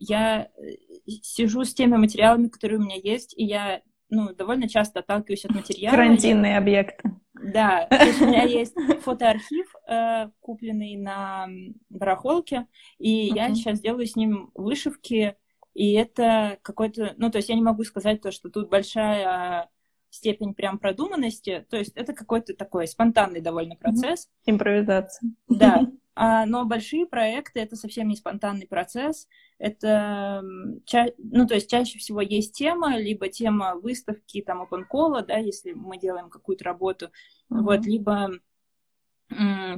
[0.00, 0.76] я э,
[1.22, 5.54] сижу с теми материалами, которые у меня есть, и я ну, довольно часто отталкиваюсь от
[5.54, 5.94] материала.
[5.94, 6.58] Карантинные я...
[6.58, 7.10] объекты.
[7.34, 11.48] Да, то есть у меня есть фотоархив, э, купленный на
[11.90, 12.66] барахолке,
[12.98, 13.36] и uh-huh.
[13.36, 15.36] я сейчас делаю с ним вышивки,
[15.74, 19.68] и это какой-то, ну, то есть я не могу сказать то, что тут большая
[20.10, 24.28] степень прям продуманности, то есть это какой-то такой спонтанный довольно процесс.
[24.46, 25.30] Импровизация.
[25.48, 29.28] Да, а, но большие проекты это совсем не спонтанный процесс.
[29.58, 35.36] Это, ну, то есть чаще всего есть тема, либо тема выставки, там, open call, да,
[35.36, 37.60] если мы делаем какую-то работу, mm-hmm.
[37.60, 38.30] вот, либо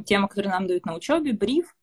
[0.04, 1.76] тема, которую нам дают на учебе, бриф,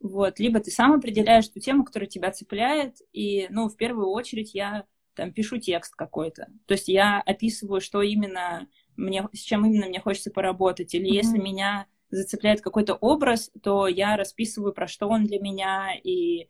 [0.00, 4.54] вот, либо ты сам определяешь ту тему, которая тебя цепляет, и, ну, в первую очередь
[4.54, 9.86] я там пишу текст какой-то, то есть я описываю, что именно мне, с чем именно
[9.86, 11.14] мне хочется поработать, или mm-hmm.
[11.14, 16.48] если меня зацепляет какой-то образ, то я расписываю, про что он для меня и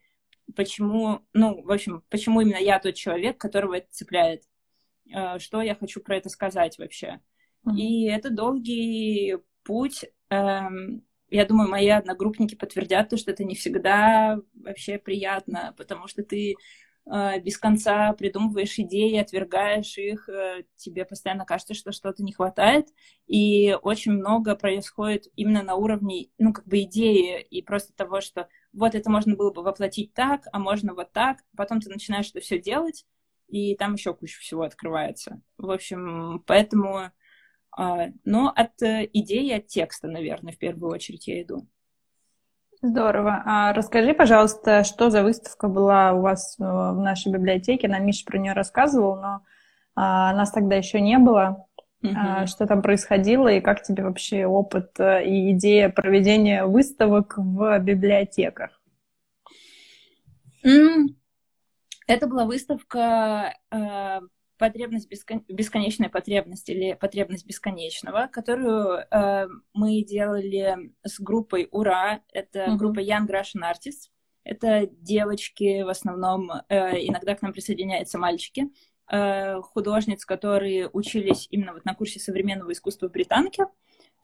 [0.55, 4.43] почему, ну, в общем, почему именно я тот человек, которого это цепляет,
[5.13, 7.19] э, что я хочу про это сказать вообще.
[7.65, 7.75] Mm-hmm.
[7.75, 10.05] И это долгий путь.
[10.29, 16.23] Эм, я думаю, мои одногруппники подтвердят то, что это не всегда вообще приятно, потому что
[16.23, 16.55] ты
[17.39, 22.89] без конца придумываешь идеи, отвергаешь их, э, тебе постоянно кажется, что что-то не хватает,
[23.27, 28.49] и очень много происходит именно на уровне, ну, как бы идеи и просто того, что
[28.73, 32.41] вот это можно было бы воплотить так, а можно вот так, потом ты начинаешь это
[32.41, 33.05] все делать,
[33.47, 35.41] и там еще куча всего открывается.
[35.57, 37.11] В общем, поэтому,
[37.71, 41.69] а, но от э, идеи, от текста, наверное, в первую очередь я иду.
[42.81, 43.41] Здорово.
[43.45, 47.87] А расскажи, пожалуйста, что за выставка была у вас э, в нашей библиотеке?
[47.87, 49.41] Нам Миша про нее рассказывал, но
[49.95, 51.65] а, нас тогда еще не было.
[52.03, 52.13] Mm-hmm.
[52.15, 57.79] А, что там происходило и как тебе вообще опыт э, и идея проведения выставок в
[57.79, 58.79] библиотеках?
[62.07, 64.19] Это была выставка э,
[64.57, 65.43] потребность бескон...
[65.47, 72.21] бесконечная потребность или потребность бесконечного, которую э, мы делали с группой Ура.
[72.33, 72.75] Это mm-hmm.
[72.75, 74.09] группа Young Russian Artists.
[74.43, 78.69] Это девочки в основном, э, иногда к нам присоединяются мальчики,
[79.11, 83.67] э, художниц, которые учились именно вот на курсе современного искусства в Британке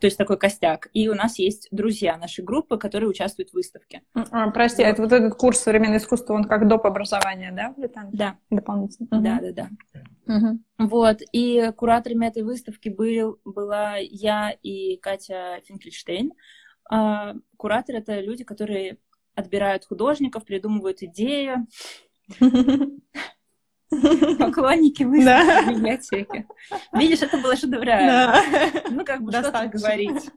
[0.03, 0.89] то есть такой костяк.
[0.91, 4.01] И у нас есть друзья нашей группы, которые участвуют в выставке.
[4.13, 4.89] А, прости, вот.
[4.89, 6.85] это вот этот курс современного искусства, он как доп.
[6.85, 8.11] образования, да, Британии?
[8.11, 8.37] Да.
[8.49, 9.07] Дополнительно.
[9.09, 9.69] Да, да, да.
[10.27, 10.57] Uh-huh.
[10.77, 16.33] Вот, и кураторами этой выставки был, была я и Катя Финкельштейн.
[16.91, 18.97] А, кураторы— это люди, которые
[19.35, 21.55] отбирают художников, придумывают идеи.
[24.39, 26.47] Поклонники выставки в библиотеке.
[26.93, 28.35] Видишь, это было шедеврально.
[28.89, 30.31] Ну, как бы что говорить.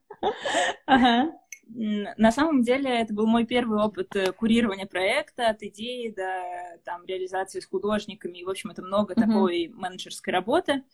[1.68, 7.04] На самом деле это был мой первый опыт э, курирования проекта от идеи до там,
[7.06, 8.38] реализации с художниками.
[8.38, 9.20] И, в общем, это много mm-hmm.
[9.20, 10.84] такой менеджерской работы.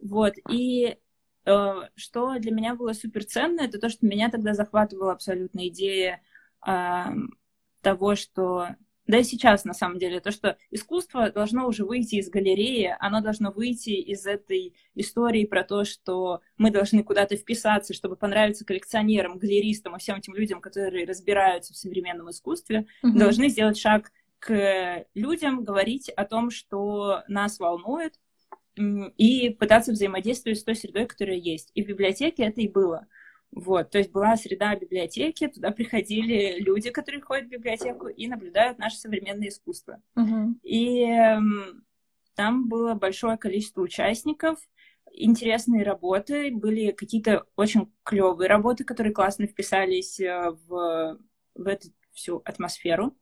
[0.00, 0.32] Вот.
[0.50, 0.96] И
[1.44, 6.22] э, что для меня было супер ценно, это то, что меня тогда захватывала абсолютно идея
[6.66, 7.04] э,
[7.82, 8.68] того, что
[9.06, 13.20] да и сейчас, на самом деле, то, что искусство должно уже выйти из галереи, оно
[13.20, 19.38] должно выйти из этой истории про то, что мы должны куда-то вписаться, чтобы понравиться коллекционерам,
[19.38, 23.18] галеристам и всем этим людям, которые разбираются в современном искусстве, mm-hmm.
[23.18, 28.14] должны сделать шаг к людям, говорить о том, что нас волнует,
[28.76, 31.70] и пытаться взаимодействовать с той средой, которая есть.
[31.74, 33.06] И в библиотеке это и было.
[33.52, 38.78] Вот, то есть была среда библиотеки, туда приходили люди, которые ходят в библиотеку и наблюдают
[38.78, 40.02] наше современное искусство.
[40.16, 40.54] Uh-huh.
[40.62, 41.38] И э,
[42.34, 44.58] там было большое количество участников,
[45.12, 51.18] интересные работы, были какие-то очень клевые работы, которые классно вписались э, в,
[51.54, 53.14] в эту всю атмосферу.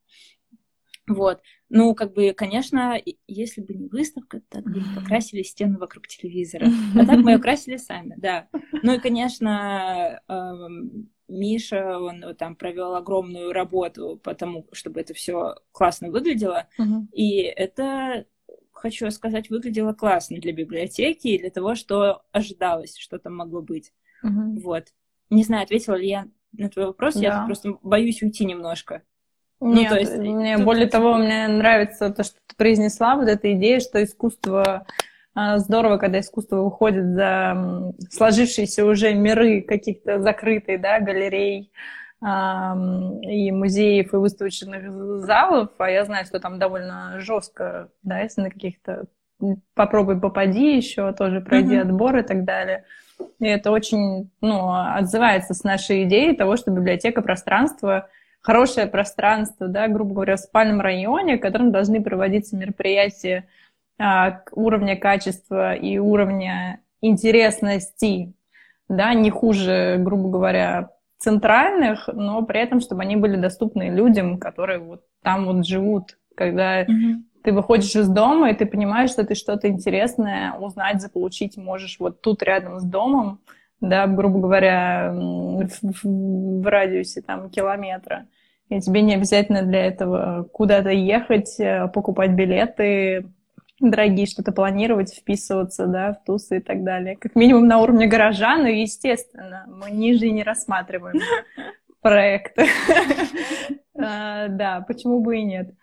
[1.08, 1.42] Вот.
[1.72, 6.66] Ну, как бы, конечно, если бы не выставка, так бы покрасили стены вокруг телевизора.
[6.96, 8.48] А так мы ее красили сами, да.
[8.82, 15.54] Ну и, конечно, эм, Миша, он там провел огромную работу по тому, чтобы это все
[15.70, 16.66] классно выглядело.
[17.12, 18.26] И это,
[18.72, 23.92] хочу сказать, выглядело классно для библиотеки и для того, что ожидалось, что там могло быть.
[24.62, 24.88] Вот.
[25.30, 27.20] Не знаю, ответила ли я на твой вопрос, да.
[27.20, 29.04] я просто боюсь уйти немножко.
[29.60, 30.64] Ну, Нет, то есть, мне тут...
[30.64, 34.86] более того, мне нравится то, что ты произнесла, вот эта идея, что искусство
[35.34, 41.72] а, здорово, когда искусство выходит за сложившиеся уже миры каких-то закрытых, да, галерей
[42.22, 44.92] и музеев, и выставочных
[45.22, 49.06] залов, а я знаю, что там довольно жестко, да, если на каких-то
[49.72, 51.80] попробуй попади еще, тоже пройди mm-hmm.
[51.80, 52.84] отбор и так далее.
[53.38, 58.08] И это очень, ну, отзывается с нашей идеей того, что библиотека пространство—
[58.40, 63.46] хорошее пространство, да, грубо говоря, в спальном районе, в котором должны проводиться мероприятия
[63.98, 68.32] а, уровня качества и уровня интересности,
[68.88, 74.78] да, не хуже, грубо говоря, центральных, но при этом, чтобы они были доступны людям, которые
[74.78, 77.16] вот там вот живут, когда mm-hmm.
[77.44, 82.22] ты выходишь из дома, и ты понимаешь, что ты что-то интересное узнать, заполучить можешь вот
[82.22, 83.40] тут рядом с домом,
[83.80, 88.26] да, грубо говоря, в, в, радиусе там километра.
[88.68, 93.24] И тебе не обязательно для этого куда-то ехать, э, покупать билеты
[93.80, 97.16] дорогие, что-то планировать, вписываться, да, в тусы и так далее.
[97.16, 101.20] Как минимум на уровне гаража, но, естественно, мы ниже не рассматриваем
[102.00, 102.66] проекты.
[104.02, 105.74] А, да, почему бы и нет.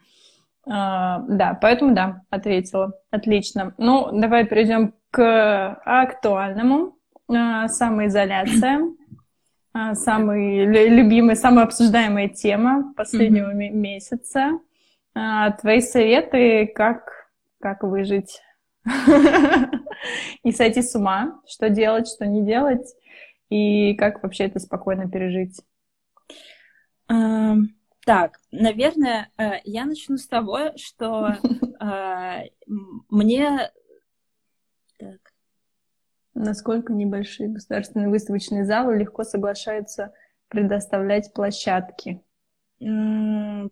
[0.67, 2.93] А, да, поэтому да, ответила.
[3.11, 3.75] Отлично.
[3.77, 6.96] Ну, давай перейдем к актуальному.
[7.29, 8.81] А, самоизоляция.
[9.73, 13.69] А, самый любимый, самая обсуждаемая тема последнего mm-hmm.
[13.71, 14.59] месяца.
[15.13, 18.41] А, твои советы, как, как выжить
[20.43, 22.87] и сойти с ума, что делать, что не делать,
[23.49, 25.61] и как вообще это спокойно пережить?
[28.05, 31.35] Так, наверное, э, я начну с того, что
[33.09, 33.71] мне так,
[36.37, 40.13] насколько небольшие государственные выставочные залы легко соглашаются
[40.47, 42.21] предоставлять площадки.
[42.79, 43.69] Я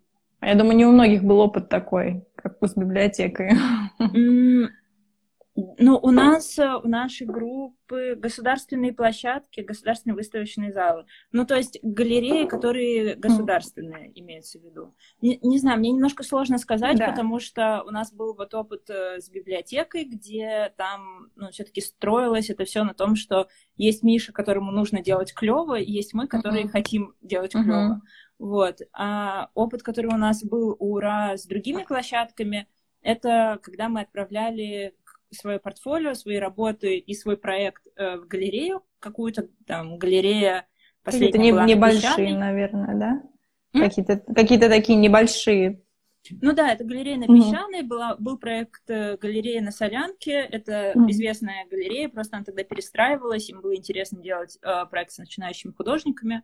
[0.56, 3.52] думаю, не у многих был опыт такой, как с библиотекой.
[5.56, 11.06] Ну, у нас, э, у нашей группы государственные площадки, государственные выставочные залы.
[11.32, 14.94] Ну, то есть галереи, которые государственные, имеется в виду.
[15.22, 17.08] Не, не знаю, мне немножко сложно сказать, да.
[17.08, 22.50] потому что у нас был вот опыт э, с библиотекой, где там, ну, все-таки строилось
[22.50, 26.66] это все на том, что есть Миша, которому нужно делать клево, и есть мы, которые
[26.66, 26.70] uh-huh.
[26.70, 28.02] хотим делать клево.
[28.02, 28.08] Uh-huh.
[28.40, 28.80] Вот.
[28.92, 32.68] А опыт, который у нас был у УРА с другими площадками,
[33.02, 34.96] это когда мы отправляли
[35.32, 40.68] свое портфолио, свои работы и свой проект э, в галерею, какую-то там галерея
[41.06, 43.24] Какие-то не, небольшие, наверное, да?
[43.76, 43.80] Mm?
[43.80, 45.82] Какие-то, какие-то такие небольшие.
[46.42, 50.94] Ну да, это галерея на Песчаной, mm была, был проект э, галерея на Солянке, это
[50.96, 55.72] mm известная галерея, просто она тогда перестраивалась, им было интересно делать э, проект с начинающими
[55.72, 56.42] художниками.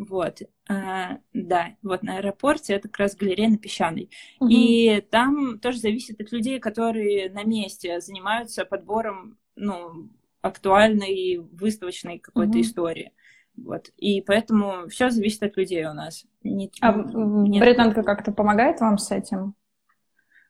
[0.00, 4.08] Вот, а, да, вот на аэропорте это как раз галерея на Песчаной.
[4.40, 4.48] Угу.
[4.48, 10.08] И там тоже зависит от людей, которые на месте занимаются подбором, ну,
[10.40, 12.60] актуальной выставочной какой-то угу.
[12.62, 13.12] истории.
[13.58, 13.90] Вот.
[13.98, 16.24] И поэтому все зависит от людей у нас.
[16.42, 17.62] Не, а нет.
[17.62, 19.54] британка как-то помогает вам с этим?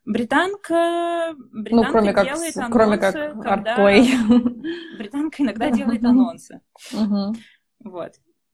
[0.05, 3.75] Британка, британка ну, кроме как, делает анонсы, кроме как когда...
[4.97, 6.61] Британка иногда делает анонсы.
[7.83, 8.13] Вот.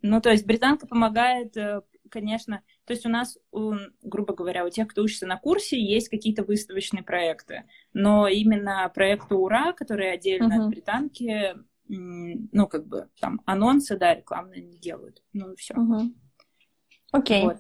[0.10, 4.88] Ну, то есть британка помогает, э, конечно, то есть у нас, грубо говоря, у тех,
[4.88, 10.64] кто учится на курсе, есть какие-то выставочные проекты, но именно проекты УРА, которые отдельно uh-huh.
[10.64, 11.56] от британки,
[11.88, 15.22] ну, как бы там анонсы, да, рекламные не делают.
[15.34, 15.74] Ну, все.
[15.74, 16.14] Uh-huh.
[17.12, 17.44] Окей.
[17.44, 17.58] Вот.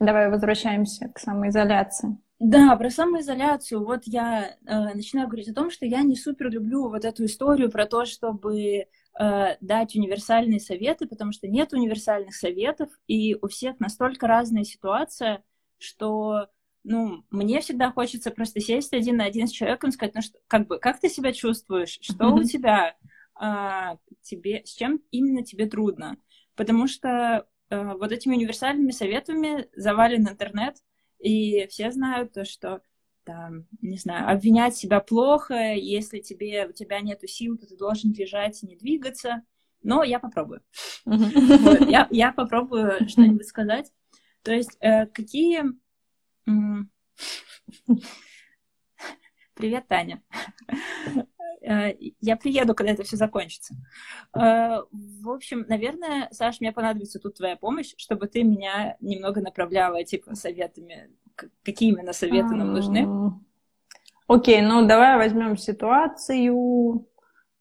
[0.00, 2.18] Давай возвращаемся к самоизоляции.
[2.38, 3.84] Да, про самоизоляцию.
[3.84, 7.68] Вот я э, начинаю говорить о том, что я не супер люблю вот эту историю
[7.68, 8.86] про то, чтобы
[9.20, 15.42] Э, дать универсальные советы, потому что нет универсальных советов, и у всех настолько разная ситуация,
[15.78, 16.46] что
[16.84, 20.38] ну, мне всегда хочется просто сесть один на один с человеком и сказать, ну, что,
[20.46, 22.96] как бы, как ты себя чувствуешь, что у тебя,
[23.34, 26.18] а, тебе, с чем именно тебе трудно,
[26.54, 30.76] потому что а, вот этими универсальными советами завален интернет,
[31.18, 32.82] и все знают то, что
[33.28, 38.14] там, не знаю, обвинять себя плохо, если тебе, у тебя нет сил, то ты должен
[38.14, 39.42] лежать и не двигаться.
[39.82, 40.62] Но я попробую.
[41.04, 43.92] я, я попробую что-нибудь сказать.
[44.42, 45.62] То есть, э, какие...
[49.54, 50.22] Привет, Таня.
[51.60, 53.74] Э, я приеду, когда это все закончится.
[54.32, 60.02] Э, в общем, наверное, Саш, мне понадобится тут твоя помощь, чтобы ты меня немного направляла,
[60.04, 61.10] типа, советами
[61.64, 63.32] какие именно советы нам нужны?
[64.26, 66.52] Окей, ну давай возьмем ситуацию.
[66.54, 67.04] Ну,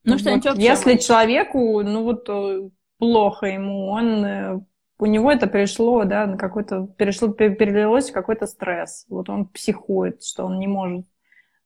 [0.03, 0.53] вот, общее.
[0.55, 4.59] Если человеку, ну вот э, плохо ему, он э,
[4.99, 9.05] у него это пришло, да, на какой-то, перешло, перелилось в какой-то стресс.
[9.09, 11.05] Вот он психует, что он не может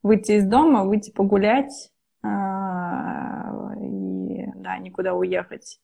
[0.04, 1.92] выйти из дома, выйти погулять
[2.24, 5.80] а, и, да, никуда уехать.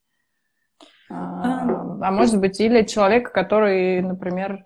[1.10, 4.64] А, а может быть, или человек, который, например,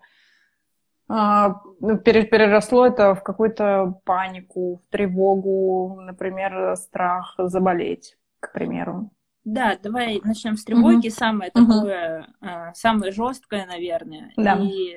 [2.03, 9.11] переросло это в какую-то панику, в тревогу, например, страх заболеть, к примеру.
[9.43, 11.07] Да, давай начнем с тревоги.
[11.07, 11.15] Угу.
[11.15, 11.65] Самое угу.
[11.65, 14.57] такое, а, самое жесткое, наверное, да.
[14.61, 14.95] и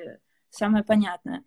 [0.51, 1.43] самое понятное.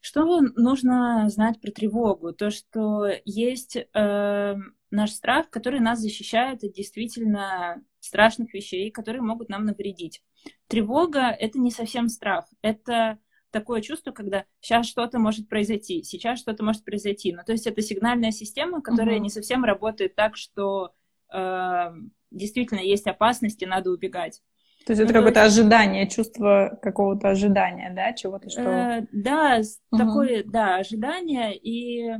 [0.00, 2.32] Что нужно знать про тревогу?
[2.32, 4.54] То, что есть э,
[4.90, 10.22] наш страх, который нас защищает от действительно страшных вещей, которые могут нам навредить.
[10.68, 13.18] Тревога— это не совсем страх, это
[13.54, 17.32] такое чувство, когда сейчас что-то может произойти, сейчас что-то может произойти.
[17.32, 19.20] Ну, то есть это сигнальная система, которая uh-huh.
[19.20, 20.92] не совсем работает так, что
[21.32, 21.92] э,
[22.32, 24.42] действительно есть опасности, надо убегать.
[24.86, 25.56] То есть это ну, какое-то есть...
[25.56, 28.62] ожидание, чувство какого-то ожидания, да, чего-то, что...
[28.62, 29.96] Э, да, uh-huh.
[29.96, 32.10] такое, да, ожидание и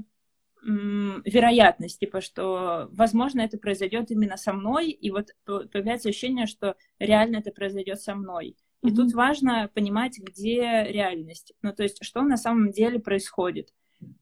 [0.65, 6.77] м, вероятность, типа, что, возможно, это произойдет именно со мной, и вот появляется ощущение, что
[7.01, 8.55] реально это произойдет со мной.
[8.85, 8.97] И mm-hmm.
[8.97, 11.55] тут важно понимать, где реальность.
[11.63, 13.73] Ну, то есть, что на самом деле происходит.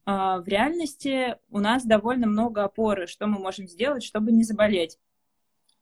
[0.05, 4.97] А, в реальности у нас довольно много опоры, что мы можем сделать, чтобы не заболеть.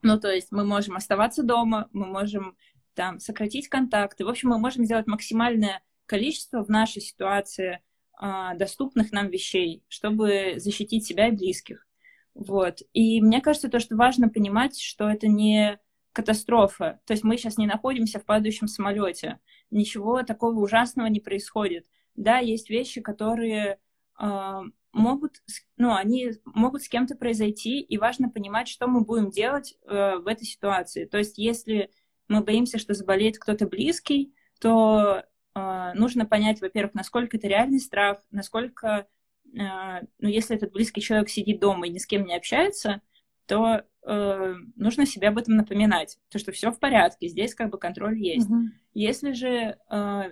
[0.01, 2.57] Ну, то есть мы можем оставаться дома, мы можем
[2.95, 4.25] там сократить контакты.
[4.25, 7.81] В общем, мы можем сделать максимальное количество в нашей ситуации
[8.17, 11.85] а, доступных нам вещей, чтобы защитить себя и близких.
[12.33, 12.79] Вот.
[12.93, 15.79] И мне кажется, то, что важно понимать, что это не
[16.13, 16.99] катастрофа.
[17.05, 19.39] То есть мы сейчас не находимся в падающем самолете.
[19.69, 21.85] Ничего такого ужасного не происходит.
[22.15, 23.79] Да, есть вещи, которые
[24.19, 24.61] э,
[24.93, 25.41] могут,
[25.77, 30.27] ну, они могут с кем-то произойти, и важно понимать, что мы будем делать э, в
[30.27, 31.05] этой ситуации.
[31.05, 31.89] То есть если
[32.27, 35.23] мы боимся, что заболеет кто-то близкий, то
[35.55, 39.07] э, нужно понять, во-первых, насколько это реальный страх, насколько,
[39.53, 43.01] э, ну, если этот близкий человек сидит дома и ни с кем не общается,
[43.45, 47.77] то э, нужно себе об этом напоминать, то что все в порядке, здесь как бы
[47.77, 48.49] контроль есть.
[48.49, 48.59] Угу.
[48.93, 49.75] Если же э,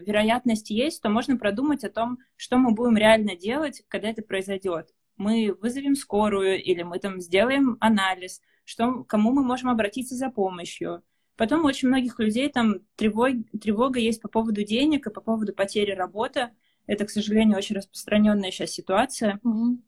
[0.01, 4.89] вероятность есть, то можно продумать о том, что мы будем реально делать, когда это произойдет.
[5.17, 11.03] Мы вызовем скорую или мы там сделаем анализ, что, кому мы можем обратиться за помощью.
[11.35, 13.29] Потом у очень многих людей там тревог,
[13.61, 16.49] тревога есть по поводу денег и по поводу потери работы.
[16.85, 19.39] Это, к сожалению, очень распространенная сейчас ситуация.
[19.43, 19.79] Угу.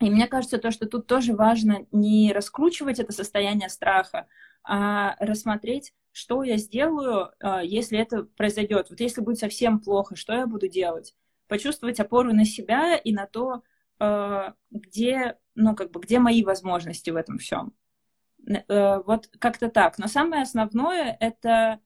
[0.00, 4.28] И мне кажется, то, что тут тоже важно не раскручивать это состояние страха,
[4.62, 8.90] а рассмотреть, что я сделаю, а, если это произойдет.
[8.90, 11.14] Вот если будет совсем плохо, что я буду делать?
[11.48, 13.62] Почувствовать опору на себя и на то,
[13.98, 17.72] а, где, ну, как бы, где мои возможности в этом всем.
[18.68, 19.98] Э, вот как-то так.
[19.98, 21.80] Но самое основное— это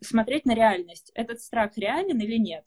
[0.00, 1.12] смотреть на реальность.
[1.14, 2.66] Этот страх реален или нет?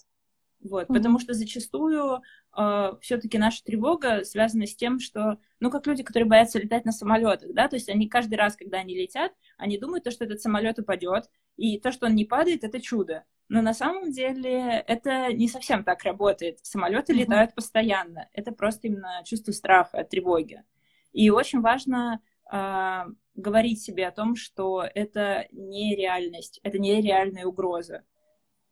[0.64, 0.93] Вот, mm-hmm.
[0.93, 2.22] потому что зачастую
[2.57, 6.93] э, все-таки наша тревога связана с тем, что, ну, как люди, которые боятся летать на
[6.93, 10.41] самолетах, да, то есть они каждый раз, когда они летят, они думают, то, что этот
[10.41, 13.26] самолет упадет, и то, что он не падает, это чудо.
[13.49, 16.59] Но на самом деле это не совсем так работает.
[16.64, 17.18] Самолеты mm-hmm.
[17.18, 18.30] летают постоянно.
[18.32, 20.64] Это просто именно чувство страха, тревоги.
[21.11, 23.03] И очень важно э,
[23.36, 28.03] говорить себе о том, что это не реальность, это не реальная угроза.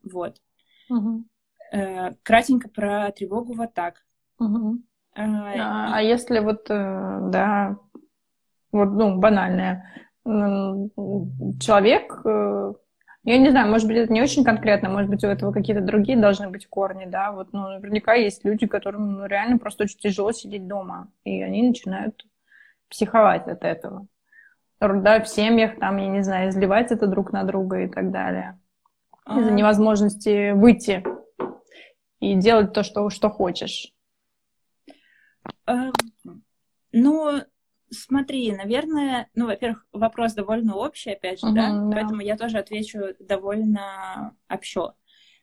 [0.04, 0.42] Вот.
[0.89, 1.26] Угу.
[1.72, 4.03] Э, кратенько про тревогу вот так.
[4.39, 4.78] Угу.
[5.15, 7.78] Э, а, а если вот, э, да,
[8.72, 9.88] вот, ну, банальное,
[10.24, 12.74] человек, э,
[13.24, 16.17] я не знаю, может быть, это не очень конкретно, может быть, у этого какие-то другие
[16.17, 20.32] должны быть корни, да, вот, ну, наверняка есть люди, которым ну, реально просто очень тяжело
[20.32, 22.26] сидеть дома, и они начинают
[22.89, 24.07] психовать от этого
[24.82, 28.59] да, в семьях, там, я не знаю, изливать это друг на друга и так далее.
[29.30, 29.51] Из-за а.
[29.51, 31.03] невозможности выйти
[32.22, 33.93] и делать то, что, что хочешь.
[35.65, 35.91] А,
[36.93, 37.41] ну,
[37.89, 41.72] смотри, наверное, ну, во-первых, вопрос довольно общий, опять же, uh-huh, да?
[41.72, 44.93] да, поэтому я тоже отвечу довольно общо.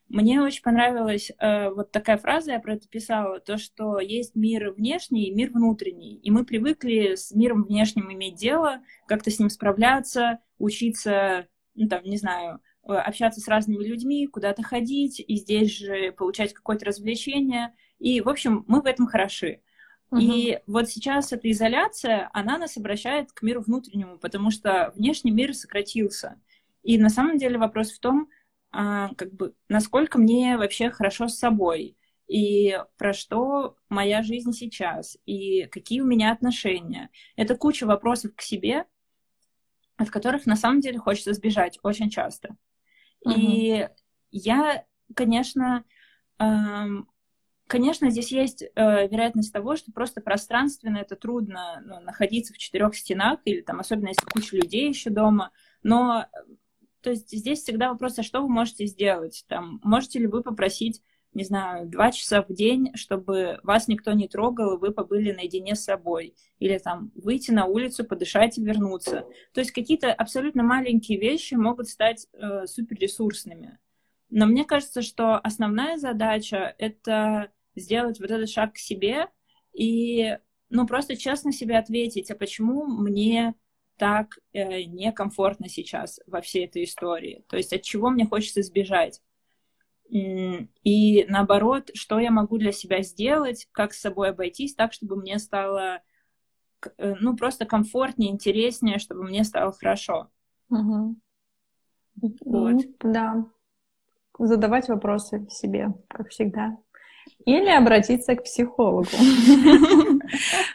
[0.09, 4.71] Мне очень понравилась э, вот такая фраза, я про это писала, то, что есть мир
[4.71, 6.15] внешний и мир внутренний.
[6.17, 12.05] И мы привыкли с миром внешним иметь дело, как-то с ним справляться, учиться, ну, там,
[12.05, 17.75] не знаю, общаться с разными людьми, куда-то ходить, и здесь же получать какое-то развлечение.
[17.99, 19.61] И, в общем, мы в этом хороши.
[20.11, 20.21] Uh-huh.
[20.21, 25.55] И вот сейчас эта изоляция, она нас обращает к миру внутреннему, потому что внешний мир
[25.55, 26.41] сократился.
[26.83, 28.29] И на самом деле вопрос в том,
[28.71, 35.17] а, как бы, насколько мне вообще хорошо с собой, и про что моя жизнь сейчас,
[35.25, 37.11] и какие у меня отношения.
[37.37, 38.85] Это куча вопросов к себе,
[39.97, 42.57] от которых на самом деле хочется сбежать очень часто.
[43.27, 43.89] И
[44.31, 45.85] я, конечно,
[46.39, 47.09] эм,
[47.67, 48.69] конечно, здесь есть э,
[49.09, 54.09] вероятность того, что просто пространственно это трудно ну, находиться в четырех стенах, или там, особенно
[54.09, 55.53] если куча людей еще дома,
[55.83, 56.27] но
[57.01, 59.45] то есть здесь всегда вопрос, а что вы можете сделать?
[59.49, 61.03] Там, можете ли вы попросить,
[61.35, 65.75] не знаю, два часа в день, чтобы вас никто не трогал, и вы побыли наедине
[65.75, 66.35] с собой?
[66.59, 69.27] Или там выйти на улицу, подышать и вернуться?
[69.53, 73.79] То есть какие-то абсолютно маленькие вещи могут стать э, суперресурсными.
[74.31, 79.29] Но мне кажется, что основная задача— это сделать вот этот шаг к себе
[79.73, 80.39] и,
[80.71, 83.55] ну, просто честно себе ответить, а почему мне
[83.97, 87.45] так э, некомфортно сейчас во всей этой истории.
[87.49, 89.21] То есть от чего мне хочется избежать.
[90.09, 95.39] И наоборот, что я могу для себя сделать, как с собой обойтись так, чтобы мне
[95.39, 96.01] стало
[96.97, 100.31] э, ну, просто комфортнее, интереснее, чтобы мне стало хорошо.
[100.71, 101.17] Угу.
[102.45, 102.85] Вот.
[103.01, 103.47] Да.
[104.39, 106.77] Задавать вопросы себе, как всегда.
[107.45, 109.09] Или обратиться к психологу.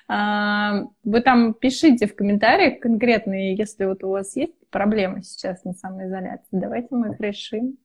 [0.07, 5.73] А, вы там пишите в комментариях конкретные, если вот у вас есть проблемы сейчас на
[5.73, 7.77] самоизоляции, давайте мы их решим.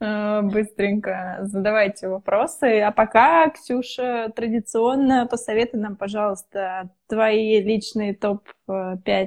[0.00, 2.80] А, быстренько задавайте вопросы.
[2.80, 9.26] А пока, Ксюша, традиционно посоветуй нам, пожалуйста, твои личные топ-5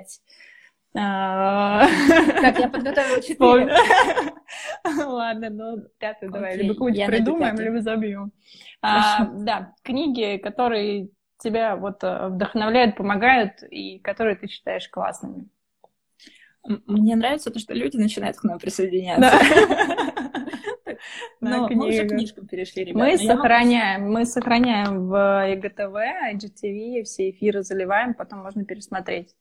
[0.95, 1.87] а,
[2.41, 3.73] так, я подготовила четыре.
[5.05, 6.57] Ладно, ну пятый давай.
[6.57, 8.31] Либо какую-нибудь придумаем, либо забьем.
[8.81, 11.09] А, да, книги, которые
[11.39, 15.47] тебя вот э, вдохновляют, помогают и которые ты считаешь классными.
[16.63, 19.31] Мне нравится то, что люди начинают к нам присоединяться.
[21.41, 23.05] Но мы уже к книжкам перешли, ребята.
[23.05, 29.35] Мы сохраняем, мы сохраняем в IGTV, IGTV, все эфиры заливаем, потом можно пересмотреть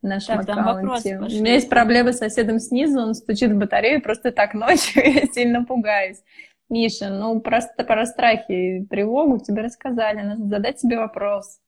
[0.00, 1.18] в нашем так, аккаунте.
[1.18, 5.26] У меня есть проблемы с соседом снизу, он стучит в батарею просто так ночью, я
[5.26, 6.22] сильно пугаюсь.
[6.68, 11.58] Миша, ну просто про страхи и тревогу тебе рассказали, надо задать себе вопрос.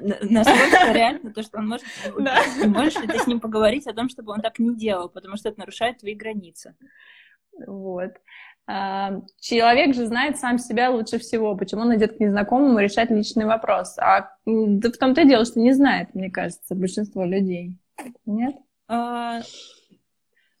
[0.00, 1.84] Насколько реально то, что он может...
[2.66, 5.48] Можешь ли ты с ним поговорить о том, чтобы он так не делал, потому что
[5.48, 6.74] это нарушает твои границы?
[7.66, 8.12] Вот.
[8.68, 11.56] А, человек же знает сам себя лучше всего.
[11.56, 13.96] Почему он идет к незнакомому решать личный вопрос?
[13.98, 17.76] А да в том-то и дело, что не знает, мне кажется, большинство людей.
[18.24, 18.56] Нет?
[18.88, 19.40] А,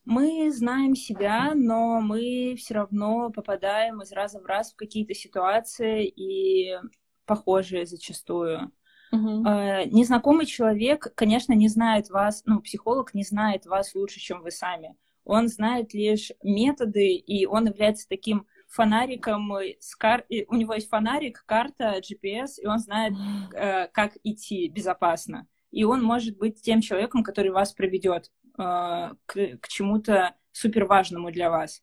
[0.04, 6.06] мы знаем себя, но мы все равно попадаем из раза в раз в какие-то ситуации
[6.06, 6.78] и
[7.24, 8.70] похожие зачастую.
[9.12, 9.86] Uh-huh.
[9.86, 14.96] Незнакомый человек, конечно, не знает вас, ну, психолог не знает вас лучше, чем вы сами
[15.26, 20.24] он знает лишь методы, и он является таким фонариком, с кар...
[20.48, 23.12] у него есть фонарик, карта, GPS, и он знает,
[23.52, 25.48] э, как идти безопасно.
[25.72, 31.82] И он может быть тем человеком, который вас проведет к, к чему-то суперважному для вас.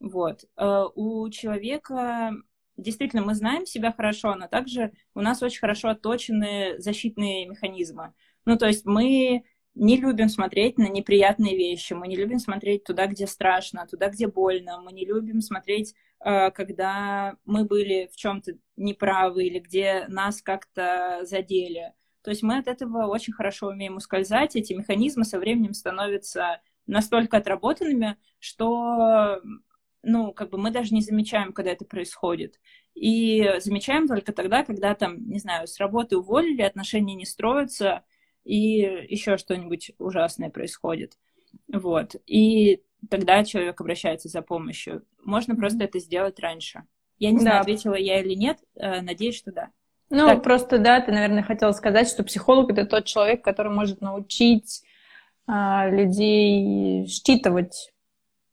[0.00, 0.44] Вот.
[0.56, 2.32] У человека
[2.76, 8.12] действительно мы знаем себя хорошо, но также у нас очень хорошо отточены защитные механизмы.
[8.44, 9.44] Ну, то есть мы
[9.74, 14.28] не любим смотреть на неприятные вещи, мы не любим смотреть туда, где страшно, туда, где
[14.28, 15.94] больно, мы не любим смотреть,
[16.24, 21.92] э, когда мы были в чем-то неправы или где нас как-то задели.
[22.22, 27.38] То есть мы от этого очень хорошо умеем ускользать, эти механизмы со временем становятся настолько
[27.38, 29.40] отработанными, что
[30.04, 32.60] ну, как бы мы даже не замечаем, когда это происходит.
[32.94, 38.04] И замечаем только тогда, когда там, не знаю, с работы уволили, отношения не строятся,
[38.44, 38.78] и
[39.08, 41.18] еще что-нибудь ужасное происходит.
[41.72, 42.16] Вот.
[42.26, 45.04] И тогда человек обращается за помощью.
[45.24, 46.84] Можно просто это сделать раньше.
[47.18, 47.60] Я не знаю, да.
[47.60, 49.70] ответила я или нет, э, надеюсь, что да.
[50.10, 50.42] Ну, так.
[50.42, 54.82] просто, да, ты, наверное, хотела сказать, что психолог это тот человек, который может научить
[55.46, 57.93] а, людей считывать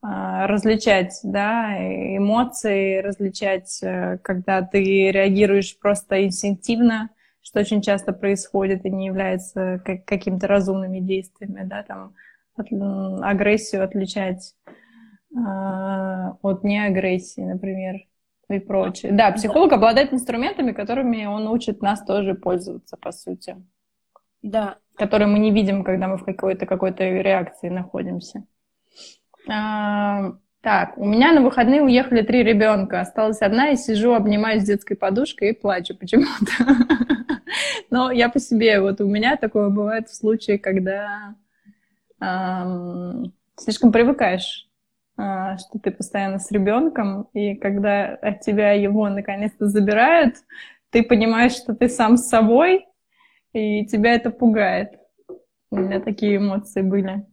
[0.01, 7.09] различать, да, эмоции, различать, э, когда ты реагируешь просто инстинктивно,
[7.43, 12.15] что очень часто происходит и не является какими-то разумными действиями, да, там
[12.55, 14.55] агрессию отличать
[15.35, 15.39] э,
[16.41, 17.97] от неагрессии, например,
[18.49, 19.11] и прочее.
[19.11, 23.55] Да, психолог обладает инструментами, которыми он учит нас тоже пользоваться, по сути.
[24.41, 24.77] Да.
[24.95, 28.43] Которые мы не видим, когда мы в какой-то какой-то реакции находимся.
[29.49, 33.01] А, так, у меня на выходные уехали три ребенка.
[33.01, 36.51] Осталась одна, и сижу, обнимаюсь с детской подушкой и плачу почему-то.
[37.89, 41.35] Но я по себе, вот у меня такое бывает в случае, когда
[43.57, 44.67] слишком привыкаешь,
[45.17, 50.35] э, что ты постоянно с ребенком, и когда от тебя его наконец-то забирают,
[50.91, 52.85] ты понимаешь, что ты сам с собой,
[53.53, 54.99] и тебя это пугает.
[55.71, 57.25] У меня такие эмоции были.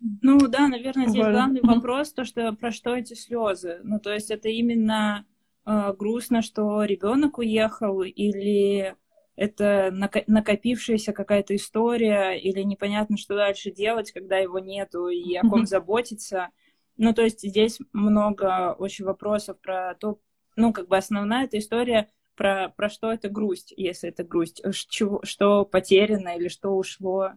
[0.00, 3.80] Ну да, наверное, здесь главный вопрос, то, что про что эти слезы.
[3.82, 5.26] Ну, то есть это именно
[5.66, 8.94] э, грустно, что ребенок уехал, или
[9.34, 15.64] это накопившаяся какая-то история, или непонятно, что дальше делать, когда его нету, и о ком
[15.66, 16.48] заботиться.
[16.96, 20.18] Ну, то есть здесь много очень вопросов про то,
[20.56, 25.20] ну, как бы основная эта история про, про что это грусть, если это грусть, что,
[25.22, 27.32] что потеряно или что ушло.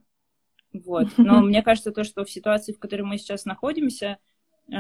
[0.74, 1.08] Вот.
[1.18, 4.18] Но мне кажется, то, что в ситуации, в которой мы сейчас находимся,
[4.72, 4.76] э,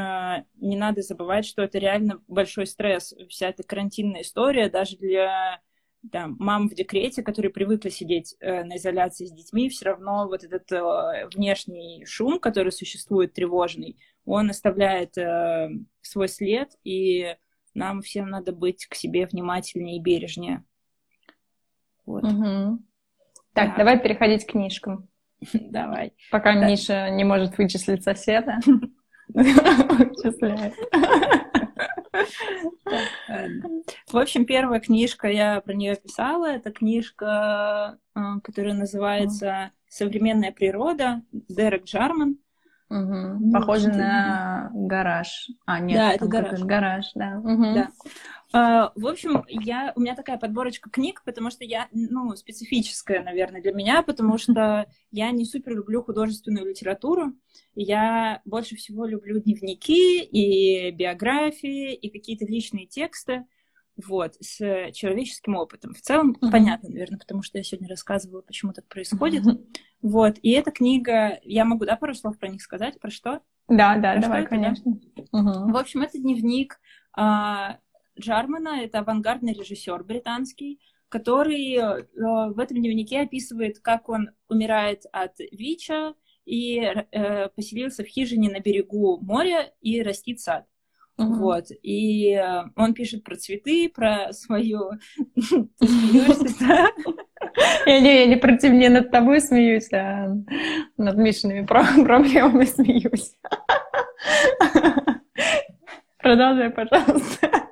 [0.55, 3.13] не надо забывать, что это реально большой стресс.
[3.29, 5.61] Вся эта карантинная история даже для
[6.11, 10.43] там, мам в декрете, которые привыкли сидеть э, на изоляции с детьми, все равно вот
[10.43, 15.69] этот э, внешний шум, который существует тревожный, он оставляет э,
[16.01, 17.35] свой след, и
[17.73, 20.63] нам всем надо быть к себе внимательнее и бережнее.
[22.05, 22.23] Вот.
[22.23, 22.79] Угу.
[23.53, 23.75] Так, да.
[23.77, 25.07] давай переходить к книжкам.
[25.53, 26.13] Давай.
[26.31, 26.67] Пока да.
[26.67, 28.59] Миша не может вычислить соседа.
[29.33, 30.73] Вычисляет.
[34.11, 41.21] В общем, первая книжка, я про нее писала, это книжка, э, которая называется «Современная природа»
[41.31, 42.37] Дерек Джарман.
[42.89, 43.51] Угу.
[43.53, 45.47] Похоже на гараж.
[45.65, 46.59] А, нет, да, это гараж.
[46.61, 47.39] гараж, да.
[47.39, 47.73] Угу.
[47.73, 47.89] да.
[48.53, 53.61] Uh, в общем, я, у меня такая подборочка книг, потому что я, ну, специфическая, наверное,
[53.61, 57.33] для меня, потому что я не супер люблю художественную литературу.
[57.75, 63.45] Я больше всего люблю дневники и биографии, и какие-то личные тексты,
[64.05, 64.57] вот, с
[64.91, 65.93] человеческим опытом.
[65.93, 66.51] В целом, uh-huh.
[66.51, 69.45] понятно, наверное, потому что я сегодня рассказывала, почему так происходит.
[69.45, 69.65] Uh-huh.
[70.01, 73.41] Вот, и эта книга, я могу, да, пару слов про них сказать, про что?
[73.69, 74.99] Да, да, про давай, конечно.
[75.15, 75.21] Да?
[75.21, 75.71] Uh-huh.
[75.71, 76.79] В общем, это дневник
[77.13, 77.77] а,
[78.19, 85.37] Джармана, это авангардный режиссер британский, который э, в этом дневнике описывает, как он умирает от
[85.39, 86.13] ВИЧа
[86.45, 90.65] и э, поселился в хижине на берегу моря и растит сад.
[91.19, 91.25] Uh-huh.
[91.35, 91.65] Вот.
[91.83, 94.91] И э, он пишет про цветы, про свою...
[97.85, 100.27] Я не, я не против, не над тобой смеюсь, а
[100.95, 103.35] над Мишиными проблемами смеюсь.
[106.19, 107.70] Продолжай, пожалуйста.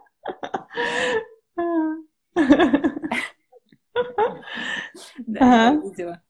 [5.25, 6.21] Да, видела.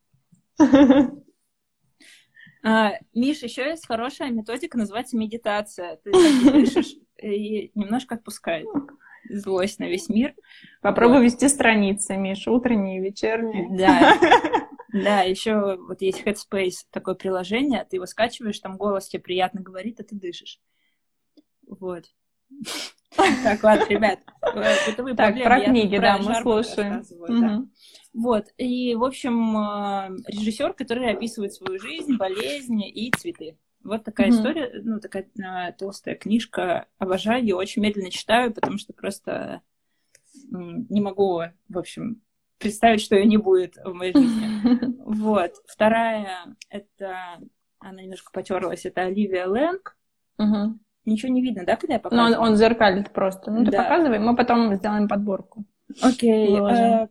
[2.61, 5.95] А, Миш, еще есть хорошая методика, называется медитация.
[6.03, 8.67] Ты дышишь и немножко отпускает
[9.29, 10.35] злость на весь мир.
[10.81, 11.23] Попробуй вот.
[11.23, 13.67] вести страницы, Миш, утренние, вечерние.
[13.77, 14.17] Да.
[14.91, 19.99] Да, еще вот есть Headspace, такое приложение, ты его скачиваешь, там голос тебе приятно говорит,
[19.99, 20.59] а ты дышишь.
[21.67, 22.05] Вот.
[23.15, 24.19] Так, ладно, ребят,
[24.87, 25.43] бытовые так, проблемы.
[25.43, 27.71] про книги, да, мы слушаем.
[28.13, 33.57] Вот, и, в общем, э, режиссер, который описывает свою жизнь, болезни и цветы.
[33.83, 34.31] Вот такая mm-hmm.
[34.31, 36.87] история, ну, такая э, толстая книжка.
[36.97, 39.61] Обожаю ее, очень медленно читаю, потому что просто
[40.51, 42.21] не могу, в общем,
[42.57, 44.99] представить, что ее не будет в моей жизни.
[45.09, 45.53] Вот.
[45.65, 47.39] Вторая, это,
[47.79, 49.97] она немножко потерлась, это Оливия Лэнг.
[51.09, 52.31] Ничего не видно, да, когда я показываю?
[52.31, 53.51] Ну, он, он зеркалит просто.
[53.51, 55.65] Ну, ты показывай, мы потом сделаем подборку.
[56.01, 56.55] Окей.
[56.55, 57.07] Э,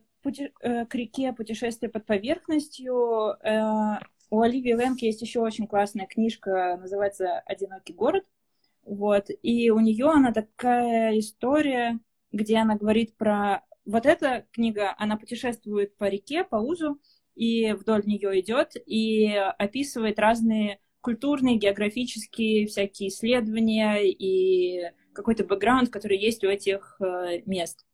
[0.61, 3.35] э, к реке «Путешествие под поверхностью».
[3.43, 8.23] Э, у Оливии Лэнг есть еще очень классная книжка, называется «Одинокий город».
[8.85, 9.27] Вот.
[9.43, 11.99] И у нее она такая история,
[12.31, 13.63] где она говорит про...
[13.85, 16.99] Вот эта книга, она путешествует по реке, по Узу,
[17.35, 26.17] и вдоль нее идет, и описывает разные культурные, географические всякие исследования и какой-то бэкграунд, который
[26.17, 26.79] есть у эть э,
[27.45, 27.85] мест.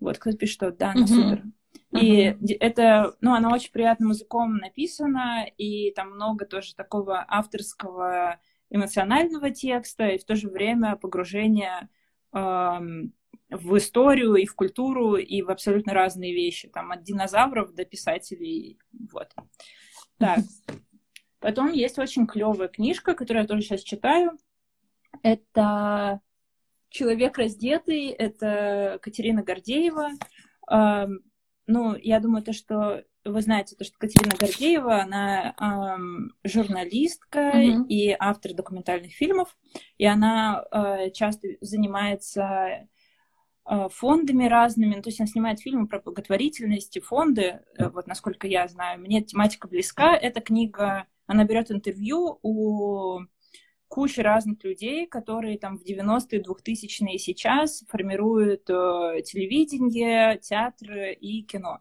[0.00, 1.06] Вот, кто-то пишет, что да, она mm-hmm.
[1.06, 1.44] супер.
[1.92, 2.56] И uh-huh.
[2.60, 8.40] это, ну, она очень приятным языком написана, и там много тоже такого авторского
[8.70, 11.88] эмоционального текста, и в то же время погружение
[12.34, 13.14] эм,
[13.48, 18.78] в историю и в культуру, и в абсолютно разные вещи, там, от динозавров до писателей,
[19.10, 19.34] вот.
[20.18, 20.40] Так.
[21.48, 24.32] Потом есть очень клевая книжка, которую я тоже сейчас читаю.
[25.22, 26.20] Это
[26.90, 30.10] «Человек раздетый», это Катерина Гордеева.
[30.70, 37.86] Ну, я думаю, то, что вы знаете, то, что Катерина Гордеева, она эм, журналистка mm-hmm.
[37.88, 39.56] и автор документальных фильмов,
[39.96, 42.88] и она э, часто занимается
[43.70, 44.94] Э, фондами разными.
[44.94, 47.60] Ну, то есть она снимает фильмы про благотворительность и фонды.
[47.76, 50.16] Э, вот насколько я знаю, мне тематика близка.
[50.16, 53.20] Эта книга, она берет интервью у
[53.86, 61.42] кучи разных людей, которые там в 90-е, 2000-е и сейчас формируют э, телевидение, театры и
[61.42, 61.78] кино.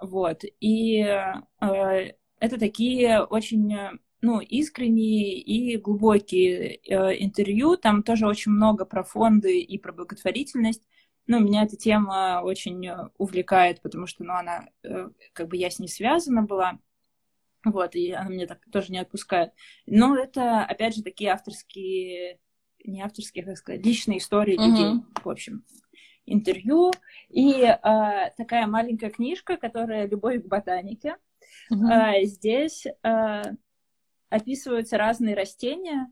[0.00, 0.44] Вот.
[0.60, 3.76] И э, это такие очень
[4.20, 7.76] ну, искренние и глубокие э, интервью.
[7.76, 10.82] Там тоже очень много про фонды и про благотворительность
[11.28, 15.70] ну, меня эта тема очень э, увлекает, потому что, ну, она, э, как бы я
[15.70, 16.78] с ней связана была,
[17.72, 19.52] вот, и она меня так тоже не отпускает.
[19.86, 22.38] Но это, опять же, такие авторские,
[22.84, 24.66] не авторские, как сказать, личные истории uh-huh.
[24.66, 25.64] людей, в общем,
[26.26, 26.92] интервью.
[27.28, 27.76] И э,
[28.36, 31.16] такая маленькая книжка, которая «Любовь к ботанике».
[31.72, 32.20] Uh-huh.
[32.20, 33.42] Э, здесь э,
[34.28, 36.10] описываются разные растения,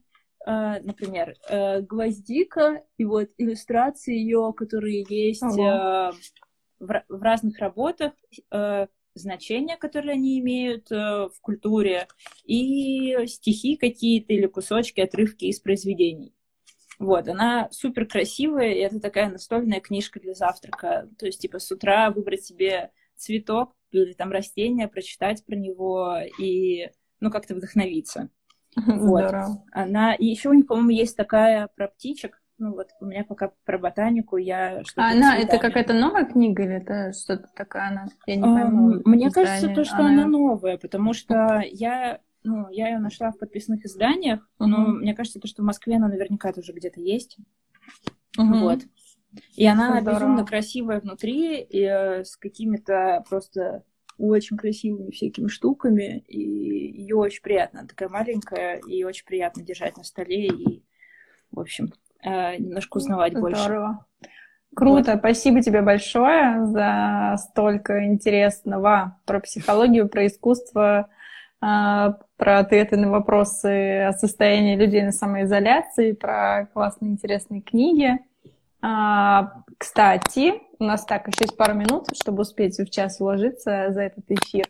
[0.49, 6.13] Uh, например, uh, гвоздика и вот иллюстрации ее, которые есть uh,
[6.79, 8.13] в, в разных работах,
[9.17, 12.07] значения, которые они имеют в культуре,
[12.45, 16.37] и стихи какие-то или кусочки, отрывки из произведений.
[16.99, 21.09] Вот, она супер красивая, и это такая настольная книжка для завтрака.
[21.19, 26.91] То есть, типа, с утра выбрать себе цветок или там растение, прочитать про него и,
[27.21, 28.31] ну, как-то вдохновиться.
[28.87, 29.25] Вот.
[29.25, 29.65] Здорово.
[29.73, 30.15] Она...
[30.15, 32.43] И еще у них, по-моему, есть такая про птичек.
[32.59, 35.09] Ну вот у меня пока про ботанику я что-то...
[35.09, 38.07] А она, это какая-то новая книга или это что-то такая она?
[38.27, 39.03] Я не пойму.
[39.05, 40.25] Мне кажется, то, что она...
[40.25, 44.67] она новая, потому что я ну, я ее нашла в подписанных изданиях, uh-huh.
[44.67, 47.39] но мне кажется, то, что в Москве она наверняка тоже где-то есть.
[48.39, 48.61] Uh-huh.
[48.61, 48.81] Вот.
[49.55, 50.15] И она Здорово.
[50.15, 53.85] безумно красивая внутри, и э, с какими-то просто
[54.19, 57.81] очень красивыми всякими штуками, и ее очень приятно.
[57.81, 60.85] Она такая маленькая, и очень приятно держать на столе, и,
[61.51, 61.93] в общем,
[62.31, 63.49] немножко узнавать Здорово.
[63.49, 63.63] больше.
[63.63, 64.07] Здорово.
[64.75, 65.21] Круто, вот.
[65.21, 71.09] спасибо тебе большое за столько интересного про психологию, про искусство,
[71.63, 78.19] а, про ответы на вопросы о состоянии людей на самоизоляции, про классные интересные книги.
[78.83, 84.03] А, кстати, у нас так, еще есть пару минут, чтобы успеть в час уложиться за
[84.03, 84.67] этот эфир.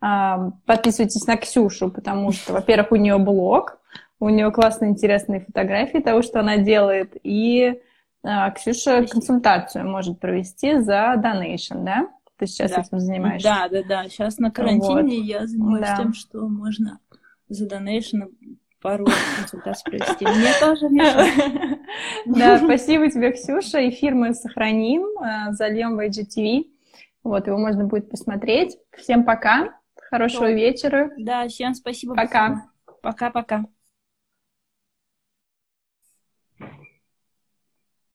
[0.00, 3.77] А, подписывайтесь на Ксюшу, потому что, во-первых, у нее блог,
[4.20, 7.80] у нее классные, интересные фотографии того, что она делает, и
[8.22, 12.08] а, Ксюша консультацию может провести за донейшн, да?
[12.36, 12.80] Ты сейчас да.
[12.82, 13.48] этим занимаешься?
[13.48, 14.08] Да, да, да.
[14.08, 15.24] Сейчас на карантине вот.
[15.24, 15.96] я занимаюсь да.
[15.96, 17.00] тем, что можно
[17.48, 18.22] за донейшн
[18.80, 19.06] пару
[19.36, 20.24] консультаций провести.
[20.26, 20.88] Мне тоже
[22.26, 23.88] Да, спасибо тебе, Ксюша.
[23.88, 26.66] Эфир мы сохраним, э, зальем в IGTV.
[27.24, 28.78] Вот, его можно будет посмотреть.
[28.96, 29.74] Всем пока.
[30.10, 31.10] Хорошего вечера.
[31.18, 32.14] Да, всем спасибо.
[32.14, 32.68] Пока.
[33.02, 33.64] Пока-пока.